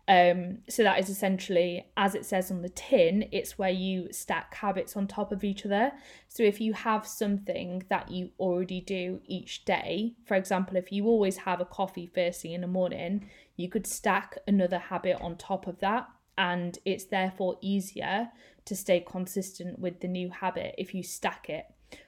Um, 0.09 0.59
so 0.69 0.85
that 0.85 1.01
is 1.01 1.09
essentially, 1.09 1.87
as 1.97 2.15
it 2.15 2.25
says 2.25 2.51
on 2.51 2.63
the 2.63 2.69
tin, 2.69 3.29
it's 3.33 3.59
where 3.59 3.71
you 3.71 4.13
stack 4.13 4.55
habits 4.55 4.97
on 4.97 5.09
top 5.09 5.33
of 5.33 5.43
each 5.43 5.67
other. 5.67 5.93
So 6.29 6.45
if 6.45 6.61
you 6.61 6.75
have 6.75 7.07
something 7.07 7.83
that 7.89 8.11
you 8.11 8.31
already 8.39 8.81
do 8.81 9.21
each 9.27 9.65
day, 9.65 10.15
for 10.25 10.35
example, 10.35 10.77
if 10.77 10.93
you 10.93 11.07
always 11.07 11.39
have 11.39 11.61
a 11.61 11.65
coffee 11.65 12.07
first 12.07 12.43
thing 12.43 12.53
in 12.53 12.61
the 12.61 12.69
morning, 12.69 13.29
you 13.57 13.69
could 13.69 13.87
stack 13.87 14.39
another 14.47 14.79
habit 14.79 15.21
on 15.21 15.37
top 15.37 15.67
of 15.67 15.81
that. 15.81 16.07
And 16.39 16.79
it's 16.85 17.07
therefore 17.07 17.57
easier 17.61 18.29
to 18.67 18.77
stay 18.77 19.01
consistent 19.01 19.79
with 19.79 20.01
the 20.01 20.09
new 20.09 20.31
habit 20.31 20.75
if 20.79 20.95
you 20.95 21.03
stack 21.03 21.49
it. 21.49 21.65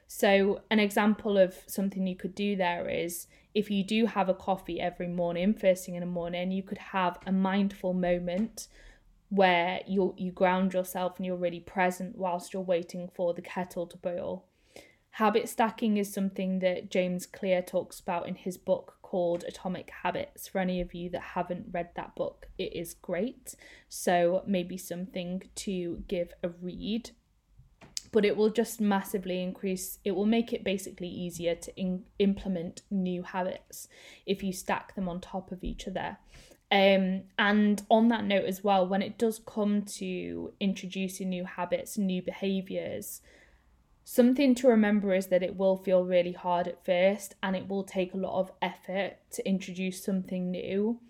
So, 0.06 0.62
an 0.70 0.80
example 0.80 1.38
of 1.38 1.54
something 1.66 2.06
you 2.06 2.16
could 2.16 2.34
do 2.34 2.56
there 2.56 2.88
is 2.88 3.26
if 3.54 3.70
you 3.70 3.84
do 3.84 4.06
have 4.06 4.28
a 4.28 4.34
coffee 4.34 4.80
every 4.80 5.08
morning, 5.08 5.54
first 5.54 5.86
thing 5.86 5.94
in 5.94 6.00
the 6.00 6.06
morning, 6.06 6.50
you 6.50 6.62
could 6.62 6.78
have 6.78 7.18
a 7.26 7.32
mindful 7.32 7.94
moment 7.94 8.68
where 9.30 9.80
you 9.86 10.14
you 10.16 10.32
ground 10.32 10.72
yourself 10.72 11.14
and 11.16 11.26
you're 11.26 11.36
really 11.36 11.60
present 11.60 12.16
whilst 12.16 12.52
you're 12.52 12.62
waiting 12.62 13.10
for 13.14 13.34
the 13.34 13.42
kettle 13.42 13.86
to 13.86 13.96
boil. 13.98 14.44
Habit 15.12 15.48
stacking 15.48 15.96
is 15.96 16.12
something 16.12 16.60
that 16.60 16.90
James 16.90 17.26
Clear 17.26 17.60
talks 17.60 17.98
about 17.98 18.28
in 18.28 18.36
his 18.36 18.56
book 18.56 18.98
called 19.02 19.42
Atomic 19.48 19.90
Habits. 20.02 20.46
For 20.46 20.58
any 20.60 20.80
of 20.80 20.94
you 20.94 21.10
that 21.10 21.22
haven't 21.34 21.66
read 21.72 21.90
that 21.96 22.14
book, 22.14 22.46
it 22.56 22.74
is 22.76 22.94
great. 22.94 23.54
So 23.88 24.44
maybe 24.46 24.76
something 24.76 25.42
to 25.56 26.04
give 26.06 26.32
a 26.44 26.50
read 26.50 27.10
but 28.12 28.24
it 28.24 28.36
will 28.36 28.50
just 28.50 28.80
massively 28.80 29.42
increase 29.42 29.98
it 30.04 30.12
will 30.12 30.26
make 30.26 30.52
it 30.52 30.64
basically 30.64 31.08
easier 31.08 31.54
to 31.54 31.78
in- 31.78 32.04
implement 32.18 32.82
new 32.90 33.22
habits 33.22 33.88
if 34.26 34.42
you 34.42 34.52
stack 34.52 34.94
them 34.94 35.08
on 35.08 35.20
top 35.20 35.52
of 35.52 35.64
each 35.64 35.86
other. 35.86 36.18
Um, 36.70 37.22
and 37.38 37.82
on 37.88 38.08
that 38.08 38.24
note 38.24 38.44
as 38.44 38.62
well 38.62 38.86
when 38.86 39.00
it 39.00 39.16
does 39.16 39.40
come 39.46 39.82
to 39.96 40.52
introducing 40.60 41.30
new 41.30 41.46
habits 41.46 41.96
new 41.96 42.20
behaviors 42.20 43.22
something 44.04 44.54
to 44.54 44.68
remember 44.68 45.14
is 45.14 45.28
that 45.28 45.42
it 45.42 45.56
will 45.56 45.76
feel 45.76 46.04
really 46.04 46.32
hard 46.32 46.68
at 46.68 46.84
first 46.84 47.36
and 47.42 47.56
it 47.56 47.68
will 47.68 47.84
take 47.84 48.12
a 48.12 48.18
lot 48.18 48.38
of 48.38 48.52
effort 48.60 49.16
to 49.30 49.46
introduce 49.48 50.04
something 50.04 50.50
new 50.50 51.00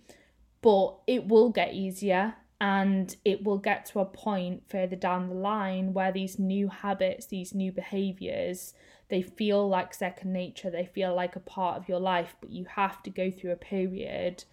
but 0.62 0.96
it 1.06 1.26
will 1.26 1.50
get 1.50 1.74
easier 1.74 2.34
and 2.60 3.16
it 3.24 3.44
will 3.44 3.58
get 3.58 3.86
to 3.86 4.00
a 4.00 4.04
point 4.04 4.62
further 4.68 4.96
down 4.96 5.28
the 5.28 5.34
line 5.34 5.92
where 5.92 6.10
these 6.10 6.38
new 6.38 6.68
habits 6.68 7.26
these 7.26 7.54
new 7.54 7.70
behaviors 7.70 8.74
they 9.08 9.22
feel 9.22 9.68
like 9.68 9.94
second 9.94 10.32
nature 10.32 10.70
they 10.70 10.86
feel 10.86 11.14
like 11.14 11.36
a 11.36 11.40
part 11.40 11.76
of 11.76 11.88
your 11.88 12.00
life 12.00 12.34
but 12.40 12.50
you 12.50 12.64
have 12.64 13.02
to 13.02 13.10
go 13.10 13.30
through 13.30 13.52
a 13.52 13.56
period 13.56 14.44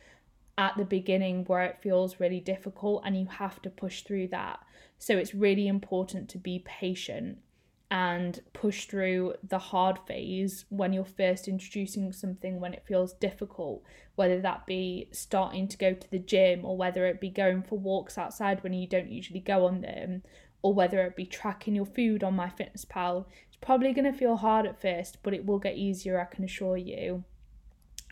at 0.57 0.77
the 0.77 0.85
beginning 0.85 1.43
where 1.45 1.63
it 1.63 1.81
feels 1.81 2.19
really 2.19 2.39
difficult 2.39 3.01
and 3.05 3.17
you 3.17 3.25
have 3.25 3.61
to 3.61 3.69
push 3.69 4.03
through 4.03 4.27
that. 4.27 4.59
So 4.97 5.17
it's 5.17 5.35
really 5.35 5.67
important 5.67 6.29
to 6.29 6.37
be 6.37 6.63
patient 6.65 7.39
and 7.95 8.41
push 8.51 8.87
through 8.87 9.33
the 9.41 9.57
hard 9.57 9.97
phase 10.05 10.65
when 10.67 10.91
you're 10.91 11.05
first 11.05 11.47
introducing 11.47 12.11
something 12.11 12.59
when 12.59 12.73
it 12.73 12.83
feels 12.85 13.13
difficult, 13.13 13.81
whether 14.15 14.41
that 14.41 14.65
be 14.65 15.07
starting 15.13 15.65
to 15.65 15.77
go 15.77 15.93
to 15.93 16.11
the 16.11 16.19
gym 16.19 16.65
or 16.65 16.75
whether 16.75 17.05
it 17.05 17.21
be 17.21 17.29
going 17.29 17.63
for 17.63 17.79
walks 17.79 18.17
outside 18.17 18.61
when 18.63 18.73
you 18.73 18.85
don't 18.85 19.09
usually 19.09 19.39
go 19.39 19.65
on 19.65 19.79
them, 19.79 20.21
or 20.61 20.73
whether 20.73 21.03
it 21.03 21.15
be 21.15 21.25
tracking 21.25 21.73
your 21.73 21.85
food 21.85 22.21
on 22.21 22.35
MyFitnessPal. 22.35 23.27
It's 23.47 23.55
probably 23.61 23.93
going 23.93 24.11
to 24.11 24.17
feel 24.17 24.35
hard 24.35 24.65
at 24.65 24.81
first, 24.81 25.19
but 25.23 25.33
it 25.33 25.45
will 25.45 25.59
get 25.59 25.77
easier, 25.77 26.19
I 26.19 26.25
can 26.25 26.43
assure 26.43 26.75
you. 26.75 27.23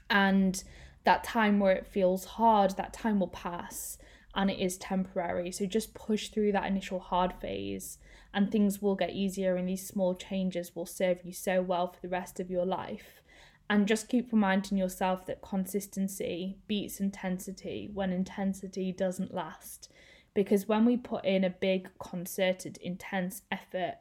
And 0.09 0.63
that 1.03 1.25
time 1.25 1.59
where 1.59 1.75
it 1.75 1.87
feels 1.87 2.23
hard, 2.23 2.77
that 2.77 2.93
time 2.93 3.19
will 3.19 3.27
pass 3.27 3.97
and 4.33 4.49
it 4.49 4.59
is 4.59 4.77
temporary. 4.77 5.51
So 5.51 5.65
just 5.65 5.93
push 5.93 6.29
through 6.29 6.53
that 6.53 6.67
initial 6.67 6.99
hard 6.99 7.33
phase 7.41 7.97
and 8.33 8.51
things 8.51 8.81
will 8.81 8.95
get 8.95 9.11
easier 9.11 9.55
and 9.55 9.69
these 9.69 9.87
small 9.87 10.15
changes 10.15 10.75
will 10.75 10.85
serve 10.85 11.19
you 11.23 11.31
so 11.31 11.61
well 11.61 11.87
for 11.87 11.99
the 12.01 12.09
rest 12.09 12.39
of 12.39 12.49
your 12.49 12.65
life. 12.65 13.21
And 13.69 13.87
just 13.87 14.09
keep 14.09 14.31
reminding 14.31 14.77
yourself 14.77 15.25
that 15.27 15.41
consistency 15.41 16.57
beats 16.67 16.99
intensity 16.99 17.89
when 17.93 18.11
intensity 18.11 18.91
doesn't 18.91 19.33
last. 19.33 19.91
Because 20.33 20.67
when 20.67 20.83
we 20.85 20.97
put 20.97 21.23
in 21.23 21.43
a 21.43 21.49
big, 21.49 21.89
concerted, 21.99 22.77
intense 22.81 23.43
effort, 23.51 23.95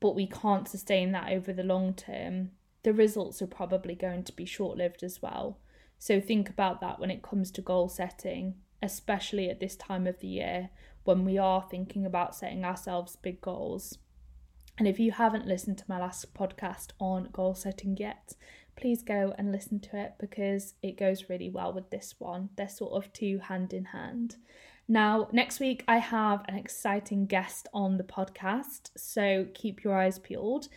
but 0.00 0.14
we 0.14 0.26
can't 0.26 0.68
sustain 0.68 1.12
that 1.12 1.30
over 1.30 1.52
the 1.52 1.62
long 1.62 1.94
term, 1.94 2.50
the 2.82 2.92
results 2.92 3.40
are 3.40 3.46
probably 3.46 3.94
going 3.94 4.24
to 4.24 4.32
be 4.32 4.44
short 4.44 4.76
lived 4.76 5.02
as 5.02 5.22
well. 5.22 5.58
So 5.98 6.20
think 6.20 6.50
about 6.50 6.80
that 6.80 6.98
when 6.98 7.10
it 7.10 7.22
comes 7.22 7.50
to 7.52 7.62
goal 7.62 7.88
setting, 7.88 8.56
especially 8.82 9.48
at 9.48 9.60
this 9.60 9.76
time 9.76 10.06
of 10.06 10.20
the 10.20 10.28
year 10.28 10.70
when 11.06 11.24
we 11.24 11.38
are 11.38 11.66
thinking 11.70 12.04
about 12.04 12.34
setting 12.34 12.64
ourselves 12.64 13.16
big 13.16 13.40
goals. 13.40 13.98
And 14.78 14.86
if 14.86 15.00
you 15.00 15.12
haven't 15.12 15.46
listened 15.46 15.78
to 15.78 15.84
my 15.88 15.98
last 15.98 16.34
podcast 16.34 16.90
on 17.00 17.30
goal 17.32 17.54
setting 17.54 17.96
yet, 17.96 18.34
please 18.76 19.02
go 19.02 19.34
and 19.38 19.50
listen 19.50 19.80
to 19.80 19.98
it 19.98 20.14
because 20.18 20.74
it 20.82 20.98
goes 20.98 21.30
really 21.30 21.48
well 21.48 21.72
with 21.72 21.90
this 21.90 22.14
one. 22.18 22.50
They're 22.56 22.68
sort 22.68 22.92
of 22.92 23.12
two 23.12 23.38
hand 23.38 23.72
in 23.72 23.86
hand. 23.86 24.36
Now, 24.88 25.28
next 25.32 25.58
week, 25.58 25.82
I 25.88 25.96
have 25.98 26.44
an 26.46 26.56
exciting 26.56 27.26
guest 27.26 27.68
on 27.72 27.96
the 27.96 28.04
podcast, 28.04 28.90
so 28.96 29.46
keep 29.54 29.82
your 29.82 29.98
eyes 29.98 30.18
peeled. 30.18 30.68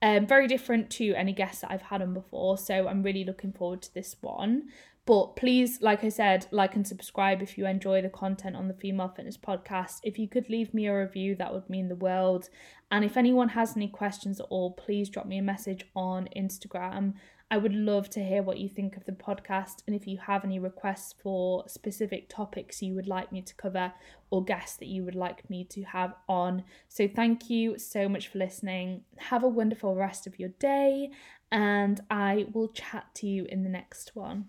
Um, 0.00 0.26
very 0.26 0.48
different 0.48 0.90
to 0.92 1.14
any 1.14 1.32
guests 1.32 1.60
that 1.60 1.70
I've 1.70 1.82
had 1.82 2.02
on 2.02 2.12
before. 2.12 2.58
So 2.58 2.88
I'm 2.88 3.04
really 3.04 3.24
looking 3.24 3.52
forward 3.52 3.82
to 3.82 3.94
this 3.94 4.16
one. 4.20 4.64
But 5.04 5.34
please, 5.34 5.82
like 5.82 6.04
I 6.04 6.10
said, 6.10 6.46
like 6.52 6.76
and 6.76 6.86
subscribe 6.86 7.42
if 7.42 7.58
you 7.58 7.66
enjoy 7.66 8.02
the 8.02 8.08
content 8.08 8.54
on 8.54 8.68
the 8.68 8.74
Female 8.74 9.08
Fitness 9.08 9.36
Podcast. 9.36 9.98
If 10.04 10.16
you 10.16 10.28
could 10.28 10.48
leave 10.48 10.72
me 10.72 10.86
a 10.86 10.96
review, 10.96 11.34
that 11.36 11.52
would 11.52 11.68
mean 11.68 11.88
the 11.88 11.96
world. 11.96 12.48
And 12.92 13.04
if 13.04 13.16
anyone 13.16 13.48
has 13.48 13.76
any 13.76 13.88
questions 13.88 14.38
at 14.38 14.46
all, 14.48 14.70
please 14.70 15.08
drop 15.08 15.26
me 15.26 15.38
a 15.38 15.42
message 15.42 15.84
on 15.96 16.28
Instagram. 16.36 17.14
I 17.50 17.58
would 17.58 17.74
love 17.74 18.08
to 18.10 18.24
hear 18.24 18.42
what 18.42 18.58
you 18.58 18.68
think 18.68 18.96
of 18.96 19.04
the 19.04 19.12
podcast 19.12 19.82
and 19.86 19.94
if 19.94 20.06
you 20.06 20.18
have 20.18 20.44
any 20.44 20.58
requests 20.58 21.14
for 21.22 21.68
specific 21.68 22.30
topics 22.30 22.80
you 22.80 22.94
would 22.94 23.06
like 23.06 23.30
me 23.30 23.42
to 23.42 23.54
cover 23.56 23.92
or 24.30 24.42
guests 24.42 24.78
that 24.78 24.88
you 24.88 25.04
would 25.04 25.14
like 25.14 25.50
me 25.50 25.64
to 25.64 25.82
have 25.82 26.14
on. 26.28 26.64
So, 26.88 27.06
thank 27.06 27.50
you 27.50 27.76
so 27.76 28.08
much 28.08 28.28
for 28.28 28.38
listening. 28.38 29.02
Have 29.18 29.42
a 29.42 29.48
wonderful 29.48 29.94
rest 29.94 30.26
of 30.26 30.38
your 30.38 30.48
day, 30.60 31.10
and 31.50 32.00
I 32.08 32.46
will 32.54 32.68
chat 32.68 33.14
to 33.16 33.26
you 33.26 33.44
in 33.44 33.64
the 33.64 33.68
next 33.68 34.16
one. 34.16 34.46